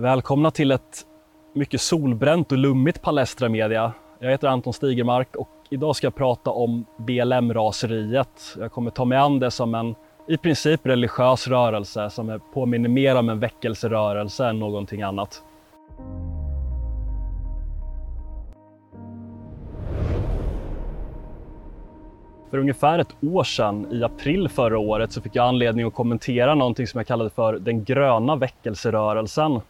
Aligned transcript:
Välkomna 0.00 0.50
till 0.50 0.70
ett 0.70 1.06
mycket 1.54 1.80
solbränt 1.80 2.52
och 2.52 2.58
lummigt 2.58 3.02
Palestra 3.02 3.48
Media. 3.48 3.92
Jag 4.18 4.30
heter 4.30 4.48
Anton 4.48 4.72
Stigermark 4.72 5.36
och 5.36 5.48
idag 5.70 5.96
ska 5.96 6.06
jag 6.06 6.14
prata 6.14 6.50
om 6.50 6.84
BLM-raseriet. 6.96 8.56
Jag 8.58 8.72
kommer 8.72 8.90
ta 8.90 9.04
mig 9.04 9.18
an 9.18 9.40
det 9.40 9.50
som 9.50 9.74
en 9.74 9.94
i 10.28 10.36
princip 10.36 10.86
religiös 10.86 11.48
rörelse 11.48 12.10
som 12.10 12.40
påminner 12.54 12.88
mer 12.88 13.16
om 13.16 13.28
en 13.28 13.40
väckelserörelse 13.40 14.46
än 14.46 14.58
någonting 14.58 15.02
annat. 15.02 15.42
För 22.50 22.58
ungefär 22.58 22.98
ett 22.98 23.16
år 23.20 23.44
sedan, 23.44 23.86
i 23.92 24.04
april 24.04 24.48
förra 24.48 24.78
året, 24.78 25.12
så 25.12 25.20
fick 25.20 25.36
jag 25.36 25.46
anledning 25.46 25.86
att 25.86 25.94
kommentera 25.94 26.54
någonting 26.54 26.86
som 26.86 26.98
jag 26.98 27.06
kallade 27.06 27.30
för 27.30 27.58
den 27.58 27.84
gröna 27.84 28.36
väckelserörelsen. 28.36 29.60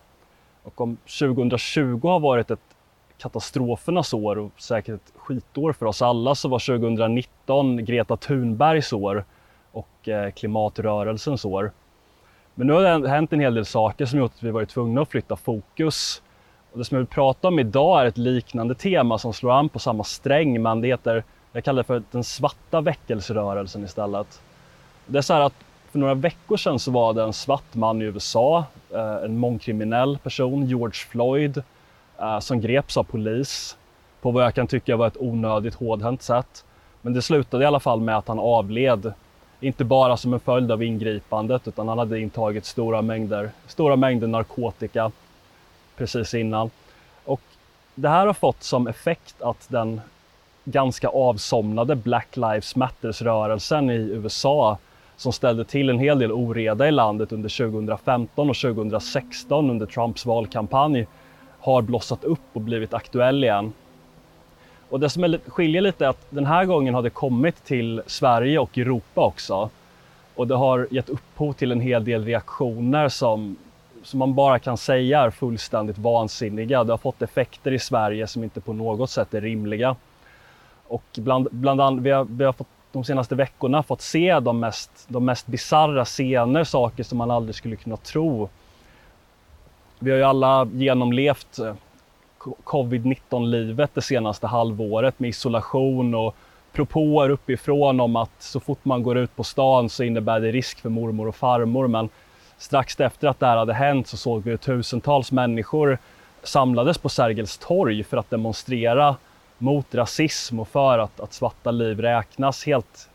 Och 0.62 0.80
om 0.80 0.96
2020 0.96 2.00
har 2.02 2.20
varit 2.20 2.50
ett 2.50 2.60
katastrofernas 3.18 4.14
år 4.14 4.38
och 4.38 4.52
säkert 4.56 4.94
ett 4.94 5.12
skitår 5.16 5.72
för 5.72 5.86
oss 5.86 6.02
alla 6.02 6.34
så 6.34 6.48
var 6.48 6.58
2019 6.58 7.84
Greta 7.84 8.16
Thunbergs 8.16 8.92
år 8.92 9.24
och 9.72 10.08
eh, 10.08 10.30
klimatrörelsens 10.30 11.44
år. 11.44 11.72
Men 12.54 12.66
nu 12.66 12.72
har 12.72 12.98
det 13.00 13.08
hänt 13.08 13.32
en 13.32 13.40
hel 13.40 13.54
del 13.54 13.66
saker 13.66 14.06
som 14.06 14.18
gjort 14.18 14.32
att 14.36 14.42
vi 14.42 14.50
varit 14.50 14.68
tvungna 14.68 15.02
att 15.02 15.10
flytta 15.10 15.36
fokus. 15.36 16.22
Och 16.72 16.78
det 16.78 16.84
som 16.84 16.94
jag 16.94 17.00
vill 17.00 17.06
prata 17.08 17.48
om 17.48 17.58
idag 17.58 18.00
är 18.00 18.06
ett 18.06 18.18
liknande 18.18 18.74
tema 18.74 19.18
som 19.18 19.32
slår 19.32 19.52
an 19.52 19.68
på 19.68 19.78
samma 19.78 20.04
sträng 20.04 20.62
men 20.62 20.80
det 20.80 20.88
heter, 20.88 21.24
jag 21.52 21.64
kallar 21.64 21.82
det 21.82 21.86
för 21.86 22.02
den 22.10 22.24
svarta 22.24 22.80
väckelserörelsen 22.80 23.84
istället. 23.84 24.40
Det 25.06 25.18
är 25.18 25.22
så 25.22 25.34
här 25.34 25.40
att 25.40 25.54
för 25.90 25.98
några 25.98 26.14
veckor 26.14 26.56
sedan 26.56 26.78
så 26.78 26.90
var 26.90 27.14
det 27.14 27.22
en 27.22 27.32
svart 27.32 27.74
man 27.74 28.02
i 28.02 28.04
USA, 28.04 28.64
eh, 28.94 29.24
en 29.24 29.38
mångkriminell 29.38 30.18
person, 30.18 30.66
George 30.66 30.94
Floyd, 31.10 31.62
eh, 32.18 32.38
som 32.38 32.60
greps 32.60 32.96
av 32.96 33.04
polis 33.04 33.76
på 34.20 34.30
vad 34.30 34.44
jag 34.44 34.54
kan 34.54 34.66
tycka 34.66 34.96
var 34.96 35.06
ett 35.06 35.16
onödigt 35.20 35.74
hårdhänt 35.74 36.22
sätt. 36.22 36.64
Men 37.02 37.12
det 37.12 37.22
slutade 37.22 37.64
i 37.64 37.66
alla 37.66 37.80
fall 37.80 38.00
med 38.00 38.16
att 38.16 38.28
han 38.28 38.38
avled. 38.38 39.12
Inte 39.60 39.84
bara 39.84 40.16
som 40.16 40.34
en 40.34 40.40
följd 40.40 40.72
av 40.72 40.82
ingripandet 40.82 41.68
utan 41.68 41.88
han 41.88 41.98
hade 41.98 42.20
intagit 42.20 42.64
stora 42.64 43.02
mängder, 43.02 43.50
stora 43.66 43.96
mängder 43.96 44.26
narkotika 44.26 45.10
precis 45.96 46.34
innan. 46.34 46.70
Och 47.24 47.40
det 47.94 48.08
här 48.08 48.26
har 48.26 48.34
fått 48.34 48.62
som 48.62 48.86
effekt 48.86 49.42
att 49.42 49.66
den 49.68 50.00
ganska 50.64 51.08
avsomnade 51.08 51.96
Black 51.96 52.36
Lives 52.36 52.76
Matters-rörelsen 52.76 53.90
i 53.90 53.94
USA 53.94 54.78
som 55.20 55.32
ställde 55.32 55.64
till 55.64 55.90
en 55.90 55.98
hel 55.98 56.18
del 56.18 56.32
oreda 56.32 56.88
i 56.88 56.90
landet 56.90 57.32
under 57.32 57.70
2015 57.70 58.50
och 58.50 58.56
2016 58.56 59.70
under 59.70 59.86
Trumps 59.86 60.26
valkampanj 60.26 61.06
har 61.60 61.82
blossat 61.82 62.24
upp 62.24 62.40
och 62.52 62.60
blivit 62.60 62.94
aktuell 62.94 63.44
igen. 63.44 63.72
Och 64.88 65.00
det 65.00 65.10
som 65.10 65.38
skiljer 65.46 65.82
lite 65.82 66.04
är 66.04 66.08
att 66.08 66.26
den 66.30 66.46
här 66.46 66.64
gången 66.64 66.94
har 66.94 67.02
det 67.02 67.10
kommit 67.10 67.64
till 67.64 68.02
Sverige 68.06 68.58
och 68.58 68.78
Europa 68.78 69.20
också. 69.20 69.70
Och 70.34 70.46
det 70.46 70.54
har 70.54 70.88
gett 70.90 71.08
upphov 71.08 71.52
till 71.52 71.72
en 71.72 71.80
hel 71.80 72.04
del 72.04 72.24
reaktioner 72.24 73.08
som, 73.08 73.56
som 74.02 74.18
man 74.18 74.34
bara 74.34 74.58
kan 74.58 74.76
säga 74.76 75.20
är 75.20 75.30
fullständigt 75.30 75.98
vansinniga. 75.98 76.84
Det 76.84 76.92
har 76.92 76.98
fått 76.98 77.22
effekter 77.22 77.72
i 77.72 77.78
Sverige 77.78 78.26
som 78.26 78.44
inte 78.44 78.60
på 78.60 78.72
något 78.72 79.10
sätt 79.10 79.34
är 79.34 79.40
rimliga. 79.40 79.96
Och 80.86 81.04
bland, 81.18 81.48
bland 81.50 81.80
annat, 81.80 82.04
vi, 82.04 82.10
har, 82.10 82.24
vi 82.24 82.44
har 82.44 82.52
fått 82.52 82.68
de 82.92 83.04
senaste 83.04 83.34
veckorna 83.34 83.82
fått 83.82 84.00
se 84.00 84.40
de 84.40 84.60
mest, 84.60 84.90
de 85.08 85.24
mest 85.24 85.46
bizarra 85.46 86.04
scener, 86.04 86.64
saker 86.64 87.02
som 87.04 87.18
man 87.18 87.30
aldrig 87.30 87.54
skulle 87.54 87.76
kunna 87.76 87.96
tro. 87.96 88.48
Vi 89.98 90.10
har 90.10 90.18
ju 90.18 90.24
alla 90.24 90.68
genomlevt 90.72 91.58
eh, 91.58 91.74
covid-19-livet 92.64 93.90
det 93.94 94.02
senaste 94.02 94.46
halvåret 94.46 95.18
med 95.18 95.30
isolation 95.30 96.14
och 96.14 96.36
propåer 96.72 97.30
uppifrån 97.30 98.00
om 98.00 98.16
att 98.16 98.42
så 98.42 98.60
fort 98.60 98.84
man 98.84 99.02
går 99.02 99.18
ut 99.18 99.36
på 99.36 99.44
stan 99.44 99.88
så 99.88 100.02
innebär 100.02 100.40
det 100.40 100.52
risk 100.52 100.80
för 100.80 100.88
mormor 100.88 101.28
och 101.28 101.36
farmor. 101.36 101.88
Men 101.88 102.08
strax 102.58 103.00
efter 103.00 103.28
att 103.28 103.40
det 103.40 103.46
här 103.46 103.56
hade 103.56 103.74
hänt 103.74 104.08
så 104.08 104.16
såg 104.16 104.42
vi 104.42 104.50
hur 104.50 104.56
tusentals 104.56 105.32
människor 105.32 105.98
samlades 106.42 106.98
på 106.98 107.08
Sergels 107.08 107.58
torg 107.58 108.04
för 108.04 108.16
att 108.16 108.30
demonstrera 108.30 109.16
mot 109.60 109.94
rasism 109.94 110.60
och 110.60 110.68
för 110.68 110.98
att, 110.98 111.20
att 111.20 111.32
svarta 111.32 111.70
liv 111.70 112.00
räknas 112.00 112.66
helt, 112.66 113.08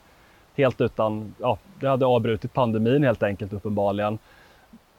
helt 0.55 0.81
utan, 0.81 1.35
ja, 1.39 1.57
det 1.79 1.87
hade 1.87 2.05
avbrutit 2.05 2.53
pandemin 2.53 3.03
helt 3.03 3.23
enkelt 3.23 3.53
uppenbarligen. 3.53 4.17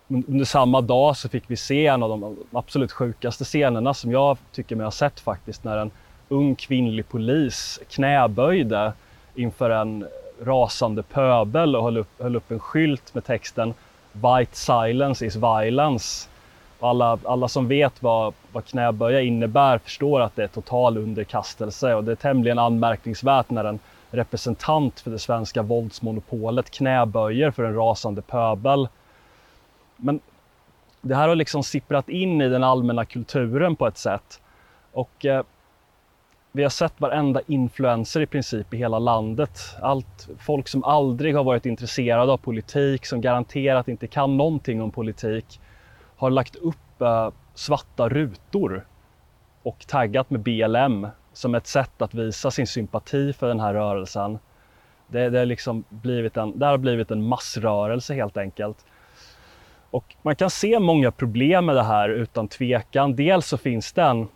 Under 0.08 0.44
samma 0.44 0.80
dag 0.80 1.16
så 1.16 1.28
fick 1.28 1.44
vi 1.46 1.56
se 1.56 1.86
en 1.86 2.02
av 2.02 2.08
de 2.08 2.36
absolut 2.52 2.92
sjukaste 2.92 3.44
scenerna 3.44 3.94
som 3.94 4.12
jag 4.12 4.38
tycker 4.52 4.76
mig 4.76 4.84
ha 4.84 4.90
sett 4.90 5.20
faktiskt 5.20 5.64
när 5.64 5.78
en 5.78 5.90
ung 6.28 6.54
kvinnlig 6.54 7.08
polis 7.08 7.80
knäböjde 7.88 8.92
inför 9.34 9.70
en 9.70 10.06
rasande 10.42 11.02
pöbel 11.02 11.76
och 11.76 11.82
höll 11.82 11.96
upp, 11.96 12.22
höll 12.22 12.36
upp 12.36 12.50
en 12.50 12.58
skylt 12.58 13.14
med 13.14 13.24
texten 13.24 13.74
White 14.12 14.56
silence 14.56 15.26
is 15.26 15.36
violence 15.36 16.28
alla, 16.80 17.18
alla 17.24 17.48
som 17.48 17.68
vet 17.68 18.02
vad, 18.02 18.34
vad 18.52 18.64
knäböja 18.64 19.20
innebär 19.20 19.78
förstår 19.78 20.20
att 20.20 20.36
det 20.36 20.42
är 20.42 20.48
total 20.48 20.98
underkastelse 20.98 21.94
och 21.94 22.04
det 22.04 22.12
är 22.12 22.16
tämligen 22.16 22.58
anmärkningsvärt 22.58 23.50
när 23.50 23.64
en 23.64 23.78
representant 24.10 25.00
för 25.00 25.10
det 25.10 25.18
svenska 25.18 25.62
våldsmonopolet 25.62 26.70
knäböjer 26.70 27.50
för 27.50 27.64
en 27.64 27.74
rasande 27.74 28.22
pöbel. 28.22 28.88
Men 29.96 30.20
det 31.00 31.14
här 31.14 31.28
har 31.28 31.36
liksom 31.36 31.62
sipprat 31.62 32.08
in 32.08 32.40
i 32.40 32.48
den 32.48 32.64
allmänna 32.64 33.04
kulturen 33.04 33.76
på 33.76 33.86
ett 33.86 33.98
sätt. 33.98 34.40
Och 34.92 35.26
eh, 35.26 35.42
vi 36.52 36.62
har 36.62 36.70
sett 36.70 37.00
varenda 37.00 37.40
influencer 37.46 38.20
i 38.20 38.26
princip 38.26 38.74
i 38.74 38.76
hela 38.76 38.98
landet. 38.98 39.60
Allt 39.82 40.28
folk 40.38 40.68
som 40.68 40.84
aldrig 40.84 41.36
har 41.36 41.44
varit 41.44 41.66
intresserade 41.66 42.32
av 42.32 42.36
politik, 42.36 43.06
som 43.06 43.20
garanterat 43.20 43.88
inte 43.88 44.06
kan 44.06 44.36
någonting 44.36 44.82
om 44.82 44.90
politik 44.90 45.60
har 46.16 46.30
lagt 46.30 46.56
upp 46.56 47.00
eh, 47.00 47.30
svarta 47.54 48.08
rutor 48.08 48.86
och 49.62 49.86
taggat 49.86 50.30
med 50.30 50.40
BLM 50.40 51.08
som 51.32 51.54
ett 51.54 51.66
sätt 51.66 52.02
att 52.02 52.14
visa 52.14 52.50
sin 52.50 52.66
sympati 52.66 53.32
för 53.32 53.48
den 53.48 53.60
här 53.60 53.74
rörelsen. 53.74 54.38
Det, 55.08 55.30
det, 55.30 55.44
liksom 55.44 55.84
blivit 55.88 56.36
en, 56.36 56.58
det 56.58 56.66
har 56.66 56.78
blivit 56.78 57.10
en 57.10 57.22
massrörelse 57.22 58.14
helt 58.14 58.36
enkelt. 58.36 58.84
Och 59.90 60.14
man 60.22 60.36
kan 60.36 60.50
se 60.50 60.78
många 60.78 61.10
problem 61.10 61.66
med 61.66 61.76
det 61.76 61.82
här 61.82 62.08
utan 62.08 62.48
tvekan. 62.48 63.16
Dels 63.16 63.46
så 63.46 63.56
finns 63.56 63.92
det 63.92 64.02
en, 64.02 64.28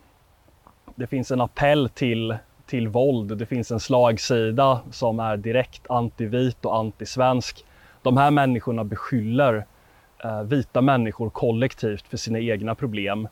det 0.95 1.07
finns 1.07 1.31
en 1.31 1.41
appell 1.41 1.89
till, 1.89 2.37
till 2.67 2.89
våld. 2.89 3.39
Det 3.39 3.47
finns 3.47 3.71
en 3.71 3.81
slagsida 3.81 4.81
som 4.91 5.21
är 5.21 5.37
direkt 5.37 5.91
antivit 5.91 6.65
och 6.65 6.77
antisvensk. 6.77 7.65
De 8.03 8.17
här 8.17 8.31
människorna 8.31 8.85
beskyller 8.85 9.67
Eh, 10.25 10.43
vita 10.43 10.81
människor 10.81 11.31
kollektivt 11.31 12.09
för 12.09 12.17
sina 12.17 12.39
egna 12.39 12.75
problem. 12.75 13.29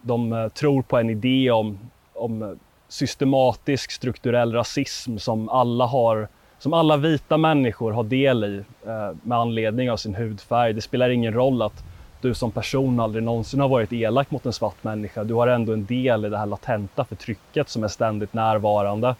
De 0.00 0.32
eh, 0.32 0.48
tror 0.48 0.82
på 0.82 0.98
en 0.98 1.10
idé 1.10 1.50
om, 1.50 1.78
om 2.14 2.58
systematisk 2.88 3.90
strukturell 3.90 4.52
rasism 4.52 5.18
som 5.18 5.48
alla, 5.48 5.86
har, 5.86 6.28
som 6.58 6.72
alla 6.72 6.96
vita 6.96 7.36
människor 7.36 7.92
har 7.92 8.04
del 8.04 8.44
i 8.44 8.64
eh, 8.86 9.10
med 9.22 9.38
anledning 9.38 9.90
av 9.90 9.96
sin 9.96 10.14
hudfärg. 10.14 10.72
Det 10.72 10.80
spelar 10.80 11.10
ingen 11.10 11.32
roll 11.32 11.62
att 11.62 11.84
du 12.20 12.34
som 12.34 12.50
person 12.50 13.00
aldrig 13.00 13.24
någonsin 13.24 13.60
har 13.60 13.68
varit 13.68 13.92
elak 13.92 14.30
mot 14.30 14.46
en 14.46 14.52
svart 14.52 14.84
människa. 14.84 15.24
Du 15.24 15.34
har 15.34 15.46
ändå 15.46 15.72
en 15.72 15.86
del 15.86 16.24
i 16.24 16.28
det 16.28 16.38
här 16.38 16.46
latenta 16.46 17.04
förtrycket 17.04 17.68
som 17.68 17.84
är 17.84 17.88
ständigt 17.88 18.32
närvarande. 18.32 19.14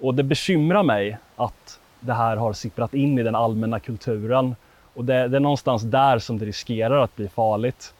Och 0.00 0.14
det 0.14 0.22
bekymrar 0.22 0.82
mig 0.82 1.18
att 1.36 1.80
det 2.00 2.12
här 2.12 2.36
har 2.36 2.52
sipprat 2.52 2.94
in 2.94 3.18
i 3.18 3.22
den 3.22 3.34
allmänna 3.34 3.80
kulturen 3.80 4.54
och 4.94 5.04
det, 5.04 5.28
det, 5.28 5.36
är 5.36 5.40
någonstans 5.40 5.82
där 5.82 6.18
som 6.18 6.38
det 6.38 6.44
riskerar 6.44 6.98
att 7.04 7.16
bli 7.16 7.28
farligt. 7.28 7.94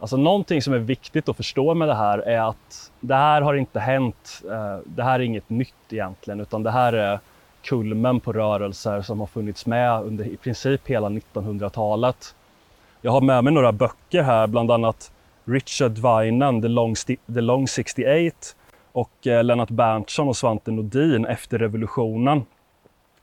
Alltså 0.00 0.16
någonting 0.16 0.62
som 0.62 0.74
är 0.74 0.78
viktigt 0.78 1.28
att 1.28 1.36
förstå 1.36 1.74
med 1.74 1.88
det 1.88 1.94
här 1.94 2.18
är 2.18 2.48
att 2.48 2.90
det 3.00 3.14
här 3.14 3.42
har 3.42 3.54
inte 3.54 3.80
hänt. 3.80 4.42
Eh, 4.50 4.78
det 4.84 5.02
här 5.02 5.20
är 5.20 5.24
inget 5.24 5.50
nytt 5.50 5.74
egentligen, 5.90 6.40
utan 6.40 6.62
det 6.62 6.70
här 6.70 6.92
är 6.92 7.20
kulmen 7.62 8.20
på 8.20 8.32
rörelser 8.32 9.02
som 9.02 9.20
har 9.20 9.26
funnits 9.26 9.66
med 9.66 10.02
under 10.02 10.24
i 10.24 10.36
princip 10.36 10.88
hela 10.88 11.08
1900-talet. 11.08 12.34
Jag 13.00 13.12
har 13.12 13.20
med 13.20 13.44
mig 13.44 13.52
några 13.52 13.72
böcker 13.72 14.22
här, 14.22 14.46
bland 14.46 14.70
annat 14.70 15.12
Richard 15.44 15.92
Winan, 15.98 16.62
The 16.62 16.68
Long, 16.68 16.94
The 17.34 17.40
Long 17.40 17.68
68 17.68 18.36
och 18.92 19.26
eh, 19.26 19.44
Lennart 19.44 19.70
Berntsson 19.70 20.28
och 20.28 20.36
Svante 20.36 20.70
Nordin 20.70 21.24
efter 21.26 21.58
revolutionen. 21.58 22.42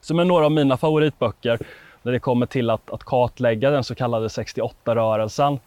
Som 0.02 0.20
är 0.20 0.26
några 0.26 0.46
av 0.46 0.52
mina 0.52 0.78
favoritböcker 0.78 1.60
när 2.04 2.12
det 2.12 2.20
kommer 2.20 2.46
till 2.46 2.70
att, 2.70 2.92
att 2.92 3.04
kartlägga 3.04 3.70
den 3.70 3.84
så 3.84 3.96
kallade 3.96 4.28
68-rörelsen. 4.28 5.60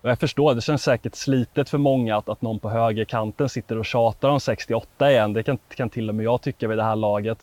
Och 0.00 0.10
jag 0.10 0.18
förstår, 0.18 0.54
det 0.54 0.60
känns 0.60 0.82
säkert 0.82 1.14
slitet 1.14 1.68
för 1.68 1.78
många 1.78 2.16
att, 2.16 2.28
att 2.28 2.42
någon 2.42 2.58
på 2.58 2.70
högerkanten 2.70 3.48
sitter 3.48 3.78
och 3.78 3.86
tjatar 3.86 4.28
om 4.28 4.40
68 4.40 5.10
igen. 5.10 5.32
Det 5.32 5.42
kan, 5.42 5.58
kan 5.68 5.90
till 5.90 6.08
och 6.08 6.14
med 6.14 6.24
jag 6.24 6.42
tycka 6.42 6.68
vid 6.68 6.78
det 6.78 6.84
här 6.84 6.96
laget. 6.96 7.38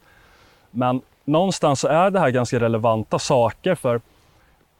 Men 0.71 1.01
någonstans 1.25 1.80
så 1.80 1.88
är 1.88 2.12
det 2.12 2.19
här 2.19 2.30
ganska 2.30 2.59
relevanta 2.59 3.19
saker 3.19 3.75
för 3.75 4.01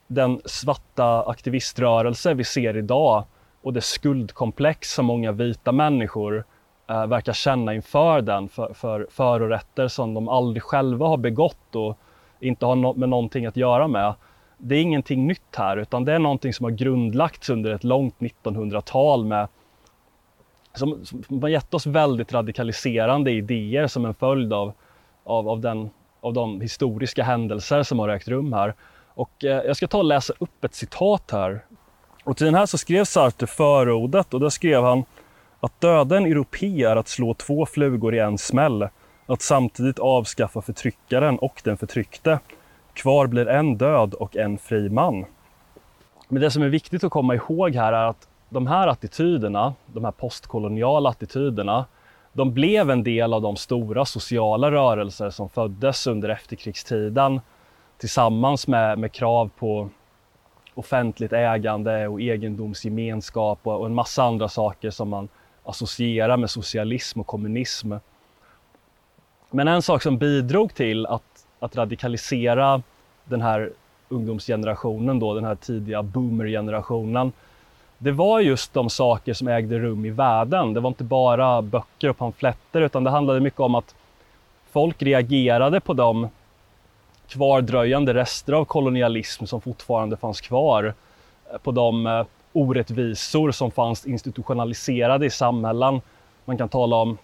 den 0.08 0.42
svarta 0.46 1.24
aktiviströrelse 1.24 2.34
vi 2.34 2.44
ser 2.44 2.78
idag 2.78 3.24
och 3.62 3.74
det 3.74 3.82
skuldkomplex 3.82 4.94
som 4.94 5.06
många 5.06 5.32
vita 5.32 5.72
människor 5.72 6.44
eh, 6.88 7.06
verkar 7.06 7.34
känna 7.34 7.74
inför 7.74 8.22
den, 8.22 8.50
för, 8.50 8.74
för, 8.74 9.08
förorätter 9.12 9.88
som 9.88 10.14
de 10.14 10.30
aldrig 10.30 10.64
själva 10.64 11.08
har 11.08 11.18
begått 11.18 11.76
och 11.76 11.98
inte 12.42 12.66
har 12.66 12.76
no 12.76 12.94
med 12.94 13.10
någonting 13.10 13.46
att 13.46 13.58
göra 13.58 13.88
med. 13.88 14.14
Det 14.58 14.76
är 14.76 14.82
ingenting 14.82 15.28
nytt 15.28 15.56
här, 15.56 15.78
utan 15.78 16.06
det 16.06 16.14
är 16.14 16.20
någonting 16.20 16.54
som 16.54 16.64
har 16.64 16.72
grundlagts 16.72 17.50
under 17.50 17.72
ett 17.72 17.84
långt 17.84 18.16
1900-tal 18.20 19.26
med 19.26 19.48
som, 20.74 21.06
som 21.06 21.42
har 21.42 21.50
gett 21.50 21.74
oss 21.74 21.86
väldigt 21.86 22.34
radikaliserande 22.34 23.32
idéer 23.32 23.88
som 23.88 24.06
en 24.06 24.14
följd 24.14 24.54
av, 24.54 24.74
av, 25.24 25.50
av, 25.50 25.60
den, 25.60 25.90
av 26.22 26.34
de 26.34 26.62
historiska 26.62 27.24
händelser 27.24 27.84
som 27.84 28.00
har 28.00 28.10
ägt 28.10 28.28
rum 28.28 28.54
här. 28.54 28.74
Och 29.14 29.46
eh, 29.46 29.64
jag 29.66 29.78
ska 29.78 29.88
ta 29.88 29.98
och 29.98 30.06
läsa 30.06 30.34
upp 30.40 30.64
ett 30.64 30.76
citat 30.76 31.32
här. 31.32 31.66
Och 32.24 32.38
till 32.38 32.46
den 32.46 32.56
här 32.56 32.66
så 32.66 32.78
skrev 32.78 33.06
Sartre 33.06 33.48
förordet 33.48 34.34
och 34.34 34.40
där 34.40 34.50
skrev 34.50 34.84
han 34.84 35.04
att 35.60 35.82
döda 35.82 36.18
en 36.18 36.26
europé 36.26 36.84
är 36.84 36.96
att 36.96 37.08
slå 37.08 37.34
två 37.34 37.66
flugor 37.66 38.16
i 38.16 38.20
en 38.20 38.38
smäll. 38.38 38.88
Att 39.26 39.42
samtidigt 39.42 40.00
avskaffa 40.00 40.62
förtryckaren 40.62 41.40
och 41.40 41.62
den 41.64 41.78
förtryckte. 41.78 42.40
Kvar 42.94 43.28
blir 43.28 43.48
en 43.48 43.78
död 43.78 44.14
och 44.14 44.36
en 44.36 44.58
fri 44.58 44.90
man. 44.90 45.26
Men 46.28 46.42
det 46.42 46.52
som 46.52 46.64
är 46.64 46.70
viktigt 46.70 47.04
att 47.04 47.12
komma 47.12 47.36
ihåg 47.36 47.76
här 47.76 47.94
är 47.94 48.06
att 48.06 48.28
de 48.50 48.68
här 48.68 48.88
attityderna, 48.88 49.74
de 49.86 50.06
här 50.06 50.12
postkoloniala 50.12 51.10
attityderna, 51.10 51.86
de 52.34 52.54
blev 52.54 52.90
en 52.90 53.04
del 53.04 53.34
av 53.34 53.42
de 53.42 53.56
stora 53.56 54.06
sociala 54.06 54.72
rörelser 54.72 55.30
som 55.30 55.50
föddes 55.50 56.08
under 56.08 56.30
efterkrigstiden 56.30 57.42
tillsammans 57.98 58.68
med, 58.68 59.00
med 59.00 59.12
krav 59.12 59.50
på 59.60 59.90
offentligt 60.74 61.34
ägande 61.34 62.08
och 62.08 62.22
egendomsgemenskap 62.22 63.60
och, 63.64 63.80
och 63.80 63.86
en 63.86 63.94
massa 63.94 64.24
andra 64.24 64.50
saker 64.50 64.90
som 64.90 65.10
man 65.10 65.30
associerar 65.64 66.38
med 66.38 66.50
socialism 66.50 67.20
och 67.20 67.28
kommunism. 67.28 67.94
Men 69.52 69.68
en 69.68 69.82
sak 69.82 70.04
som 70.04 70.18
bidrog 70.18 70.74
till 70.74 71.06
att, 71.06 71.46
att 71.60 71.76
radikalisera 71.76 72.82
den 73.26 73.42
här 73.42 73.72
ungdomsgenerationen, 74.10 75.20
då, 75.20 75.34
den 75.34 75.46
här 75.46 75.56
tidiga 75.56 76.04
boomergenerationen, 76.04 77.32
det 77.98 78.12
var 78.12 78.40
just 78.40 78.74
de 78.74 78.90
saker 78.90 79.34
som 79.34 79.48
ägde 79.48 79.80
rum 79.80 80.06
i 80.06 80.10
världen. 80.10 80.74
Det 80.74 80.80
var 80.80 80.88
inte 80.88 81.04
bara 81.04 81.62
böcker 81.62 82.10
och 82.10 82.18
pamfletter 82.18 82.82
utan 82.82 83.04
det 83.04 83.10
handlade 83.10 83.40
mycket 83.40 83.60
om 83.60 83.76
att 83.76 83.96
folk 84.72 85.02
reagerade 85.02 85.80
på 85.80 85.94
de 85.94 86.28
kvardröjande 87.28 88.14
rester 88.14 88.54
av 88.54 88.66
kolonialism 88.66 89.46
som 89.46 89.62
fortfarande 89.62 90.18
fanns 90.18 90.42
kvar. 90.42 90.94
Eh, 91.52 91.58
på 91.58 91.72
de 91.72 92.08
eh, 92.08 92.26
orättvisor 92.54 93.52
som 93.52 93.72
fanns 93.72 94.06
institutionaliserade 94.06 95.26
i 95.26 95.30
samhällen. 95.30 96.02
Man 96.46 96.58
kan 96.58 96.70
tala 96.70 96.96
om 96.96 97.18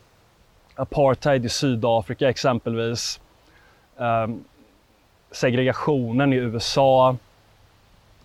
apartheid 0.78 1.46
i 1.46 1.50
Sydafrika 1.50 2.30
exempelvis. 2.30 3.20
um, 3.98 4.44
segregationen 5.32 6.34
i 6.34 6.36
USA, 6.36 7.16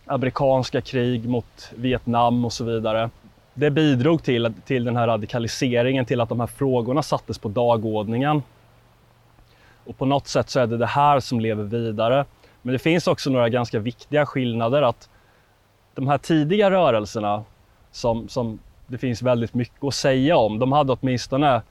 amerikanska 0.06 0.80
krig 0.80 1.28
mot 1.28 1.70
Vietnam 1.76 2.44
och 2.44 2.52
så 2.52 2.64
vidare. 2.64 3.10
Det 3.54 3.70
bidrog 3.70 4.22
till, 4.22 4.52
till 4.64 4.84
den 4.84 4.96
här 4.96 5.06
radikaliseringen, 5.06 6.04
till 6.04 6.20
att 6.20 6.28
de 6.28 6.40
här 6.40 6.46
frågorna 6.46 7.02
sattes 7.02 7.38
på 7.38 7.48
dagordningen. 7.48 8.42
Och 9.84 9.98
på 9.98 10.04
något 10.04 10.28
sätt 10.28 10.50
så 10.50 10.60
är 10.60 10.66
det 10.66 10.76
det 10.76 10.86
här 10.86 11.20
som 11.20 11.40
lever 11.40 11.64
vidare. 11.64 12.24
Men 12.62 12.72
det 12.72 12.78
finns 12.78 13.06
också 13.06 13.30
några 13.30 13.48
ganska 13.48 13.78
viktiga 13.78 14.26
skillnader 14.26 14.82
att 14.82 15.08
de 15.94 16.08
här 16.08 16.18
tidiga 16.18 16.70
rörelserna 16.70 17.44
som, 17.90 18.28
som 18.28 18.58
det 18.86 18.98
finns 18.98 19.22
väldigt 19.22 19.54
mycket 19.54 19.84
att 19.84 19.94
säga 19.94 20.36
om, 20.36 20.58
de 20.58 20.72
hade 20.72 20.92
åtminstone 20.92 21.62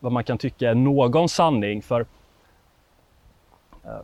vad 0.00 0.12
man 0.12 0.24
kan 0.24 0.38
tycka 0.38 0.70
är 0.70 0.74
någon 0.74 1.28
sanning. 1.28 1.82
För 1.82 2.06
eh, 3.84 4.00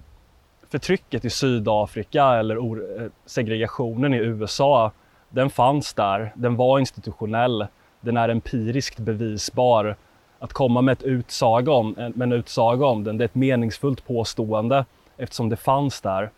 förtrycket 0.69 1.25
i 1.25 1.31
Sydafrika 1.31 2.25
eller 2.25 2.57
eh, 2.57 3.11
segregationen 3.27 4.15
i 4.15 4.17
USA, 4.17 4.93
den 5.29 5.51
fanns 5.51 5.95
där. 5.95 6.33
Den 6.35 6.57
var 6.57 6.79
institutionell. 6.79 7.67
Den 8.01 8.17
är 8.17 8.29
empiriskt 8.29 8.99
bevisbar. 8.99 9.97
Att 10.39 10.53
komma 10.53 10.81
med, 10.81 10.93
ett 10.93 11.03
utsaga 11.03 11.73
om, 11.73 11.93
med 11.93 12.23
en 12.23 12.33
utsaga 12.33 12.87
om 12.87 13.05
den, 13.05 13.19
det 13.19 13.25
är 13.25 13.27
ett 13.27 13.35
meningsfullt 13.35 14.07
påstående 14.07 14.85
eftersom 15.17 15.49
det 15.49 15.57
fanns 15.57 16.01
där. 16.01 16.31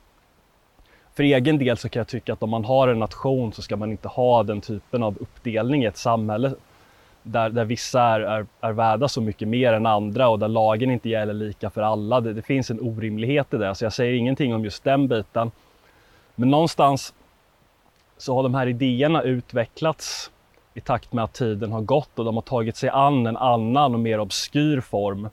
För 1.15 1.23
egen 1.23 1.59
del 1.59 1.77
så 1.77 1.89
kan 1.89 2.01
jag 2.01 2.09
tycka 2.09 2.33
att 2.33 2.43
om 2.43 2.51
man 2.51 2.65
har 2.65 2.89
en 2.89 2.99
nation 2.99 3.53
så 3.53 3.63
ska 3.63 3.77
man 3.77 3.91
inte 3.91 4.09
ha 4.09 4.43
den 4.43 4.61
typen 4.61 5.03
av 5.03 5.19
uppdelning 5.21 5.83
i 5.83 5.87
ett 5.87 5.97
samhälle 5.97 6.55
där, 7.23 7.51
där 7.51 7.65
vissa 7.65 8.03
är, 8.03 8.21
är, 8.21 8.47
är 8.61 8.73
värda 8.73 9.09
så 9.09 9.21
mycket 9.21 9.49
mer 9.49 9.73
än 9.73 9.87
andra 9.87 10.29
och 10.29 10.39
där 10.39 10.49
lagen 10.49 10.91
inte 10.91 11.09
gäller 11.09 11.35
lika 11.35 11.71
för 11.71 11.83
alla. 11.83 12.21
Det, 12.21 12.33
det 12.33 12.43
finns 12.43 12.71
en 12.71 12.81
orimlighet 12.81 13.55
i 13.55 13.57
det, 13.57 13.75
så 13.75 13.85
jag 13.85 13.93
säger 13.93 14.13
ingenting 14.13 14.55
om 14.55 14.65
just 14.65 14.85
den 14.85 15.09
biten. 15.09 15.51
Men 16.35 16.51
någonstans 16.51 17.15
så 18.19 18.35
har 18.35 18.43
de 18.43 18.55
här 18.55 18.67
idéerna 18.67 19.23
utvecklats 19.23 20.31
i 20.75 20.81
takt 20.81 21.13
med 21.13 21.25
att 21.25 21.33
tiden 21.33 21.73
har 21.73 21.81
gått 21.81 22.19
och 22.19 22.25
de 22.25 22.35
har 22.35 22.43
tagit 22.43 22.77
sig 22.77 22.89
an 22.89 23.27
en 23.27 23.37
annan 23.37 23.95
och 23.95 24.01
mer 24.01 24.21
obskyr 24.21 24.81
form. 24.81 25.29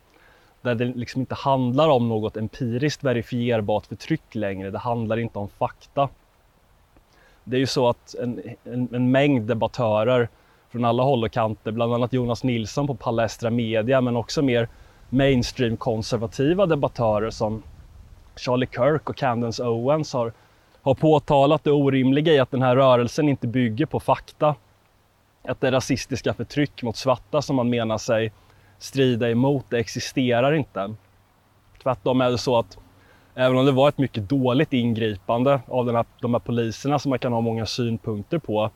Där 0.62 0.76
det 0.76 0.86
liksom 0.86 1.22
inte 1.22 1.36
handlar 1.36 1.90
om 1.90 2.10
något 2.10 2.38
empiriskt 2.38 3.04
verifierbart 3.04 3.86
förtryck 3.86 4.36
längre. 4.36 4.72
Det 4.72 4.78
handlar 4.78 5.18
inte 5.18 5.40
om 5.40 5.50
fakta. 5.50 6.10
Det 7.44 7.58
är 7.58 7.60
ju 7.60 7.68
så 7.68 7.90
att 7.90 8.16
en, 8.16 8.42
en, 8.64 8.88
en 8.92 9.12
mängd 9.12 9.48
debattörer 9.48 10.30
från 10.71 10.85
alla 10.85 11.03
håll 11.03 11.23
och 11.23 11.31
kanter, 11.31 11.71
bland 11.71 11.94
annat 11.94 12.13
Jonas 12.13 12.44
Nilsson 12.44 12.88
på 12.88 12.95
Palestra 12.95 13.50
Media, 13.50 14.01
men 14.01 14.15
också 14.15 14.41
mer 14.41 14.67
mainstream 15.09 15.77
konservativa 15.77 16.65
debattörer 16.65 17.29
som 17.29 17.63
Charlie 18.35 18.67
Kirk 18.71 19.09
och 19.09 19.17
Candence 19.17 19.63
Owens 19.63 20.13
har, 20.13 20.33
har 20.81 20.94
påtalat 20.94 21.63
det 21.63 21.71
orimliga 21.71 22.33
i 22.33 22.39
att 22.39 22.51
den 22.51 22.62
här 22.62 22.75
rörelsen 22.75 23.29
inte 23.29 23.47
bygger 23.47 23.85
på 23.85 24.00
fakta. 24.00 24.56
Att 25.47 25.62
det 25.62 25.71
rasistiska 25.71 26.33
förtryck 26.33 26.83
mot 26.83 26.97
svarta 26.97 27.41
som 27.41 27.56
man 27.56 27.69
menar 27.69 27.97
sig 27.97 28.31
strida 28.77 29.29
emot, 29.29 29.65
det 29.69 29.79
existerar 29.79 30.53
inte. 30.53 30.95
Tvärtom 31.83 32.21
är 32.21 32.31
det 32.31 32.38
så 32.38 32.57
att 32.57 32.77
även 33.35 33.57
om 33.57 33.65
det 33.65 33.71
var 33.71 33.89
ett 33.89 33.97
mycket 33.97 34.29
dåligt 34.29 34.73
ingripande 34.73 35.59
av 35.67 35.85
den 35.85 35.95
här, 35.95 36.06
de 36.21 36.33
här 36.33 36.39
poliserna 36.39 37.00
som 37.00 37.09
man 37.09 37.19
kan 37.19 37.33
ha 37.33 37.41
många 37.41 37.65
synpunkter 37.65 38.38
på, 38.38 38.69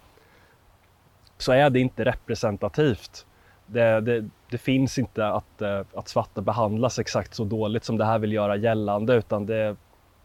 så 1.41 1.51
är 1.51 1.69
det 1.69 1.79
inte 1.79 2.05
representativt. 2.05 3.25
Det, 3.65 4.01
det, 4.01 4.29
det 4.49 4.57
finns 4.57 4.97
inte 4.97 5.27
att, 5.27 5.61
eh, 5.61 5.81
att 5.93 6.07
svarta 6.07 6.41
behandlas 6.41 6.99
exakt 6.99 7.33
så 7.33 7.43
dåligt 7.43 7.83
som 7.83 7.97
det 7.97 8.05
här 8.05 8.19
vill 8.19 8.33
göra 8.33 8.55
gällande 8.55 9.15
utan 9.15 9.45
det, 9.45 9.75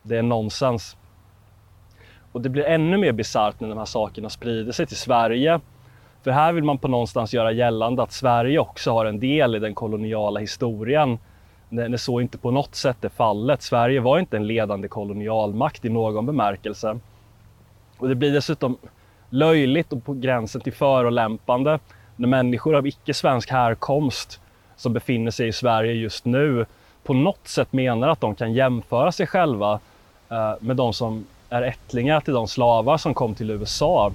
det 0.02 0.16
är 0.16 0.22
nonsens. 0.22 0.96
Och 2.32 2.40
det 2.40 2.48
blir 2.48 2.64
ännu 2.64 2.96
mer 2.96 3.12
bisarrt 3.12 3.60
när 3.60 3.68
de 3.68 3.78
här 3.78 3.84
sakerna 3.84 4.30
sprider 4.30 4.72
sig 4.72 4.86
till 4.86 4.96
Sverige. 4.96 5.60
För 6.22 6.30
här 6.30 6.52
vill 6.52 6.64
man 6.64 6.78
på 6.78 6.88
någonstans 6.88 7.34
göra 7.34 7.52
gällande 7.52 8.02
att 8.02 8.12
Sverige 8.12 8.58
också 8.58 8.92
har 8.92 9.06
en 9.06 9.20
del 9.20 9.56
i 9.56 9.58
den 9.58 9.74
koloniala 9.74 10.40
historien. 10.40 11.18
När 11.68 11.96
så 11.96 12.20
inte 12.20 12.38
på 12.38 12.50
något 12.50 12.74
sätt 12.74 13.04
är 13.04 13.08
fallet. 13.08 13.62
Sverige 13.62 14.00
var 14.00 14.18
inte 14.18 14.36
en 14.36 14.46
ledande 14.46 14.88
kolonialmakt 14.88 15.84
i 15.84 15.88
någon 15.88 16.26
bemärkelse. 16.26 16.98
Och 17.98 18.08
det 18.08 18.14
blir 18.14 18.32
dessutom 18.32 18.78
löjligt 19.30 19.92
och 19.92 20.04
på 20.04 20.12
gränsen 20.12 20.60
till 20.60 20.72
förolämpande 20.72 21.78
när 22.16 22.28
människor 22.28 22.76
av 22.76 22.86
icke-svensk 22.86 23.50
härkomst 23.50 24.40
som 24.76 24.92
befinner 24.92 25.30
sig 25.30 25.48
i 25.48 25.52
Sverige 25.52 25.92
just 25.92 26.24
nu 26.24 26.66
på 27.04 27.14
något 27.14 27.48
sätt 27.48 27.72
menar 27.72 28.08
att 28.08 28.20
de 28.20 28.34
kan 28.34 28.52
jämföra 28.52 29.12
sig 29.12 29.26
själva 29.26 29.80
eh, 30.28 30.52
med 30.60 30.76
de 30.76 30.92
som 30.92 31.26
är 31.48 31.62
ättlingar 31.62 32.20
till 32.20 32.34
de 32.34 32.48
slavar 32.48 32.98
som 32.98 33.14
kom 33.14 33.34
till 33.34 33.50
USA. 33.50 34.12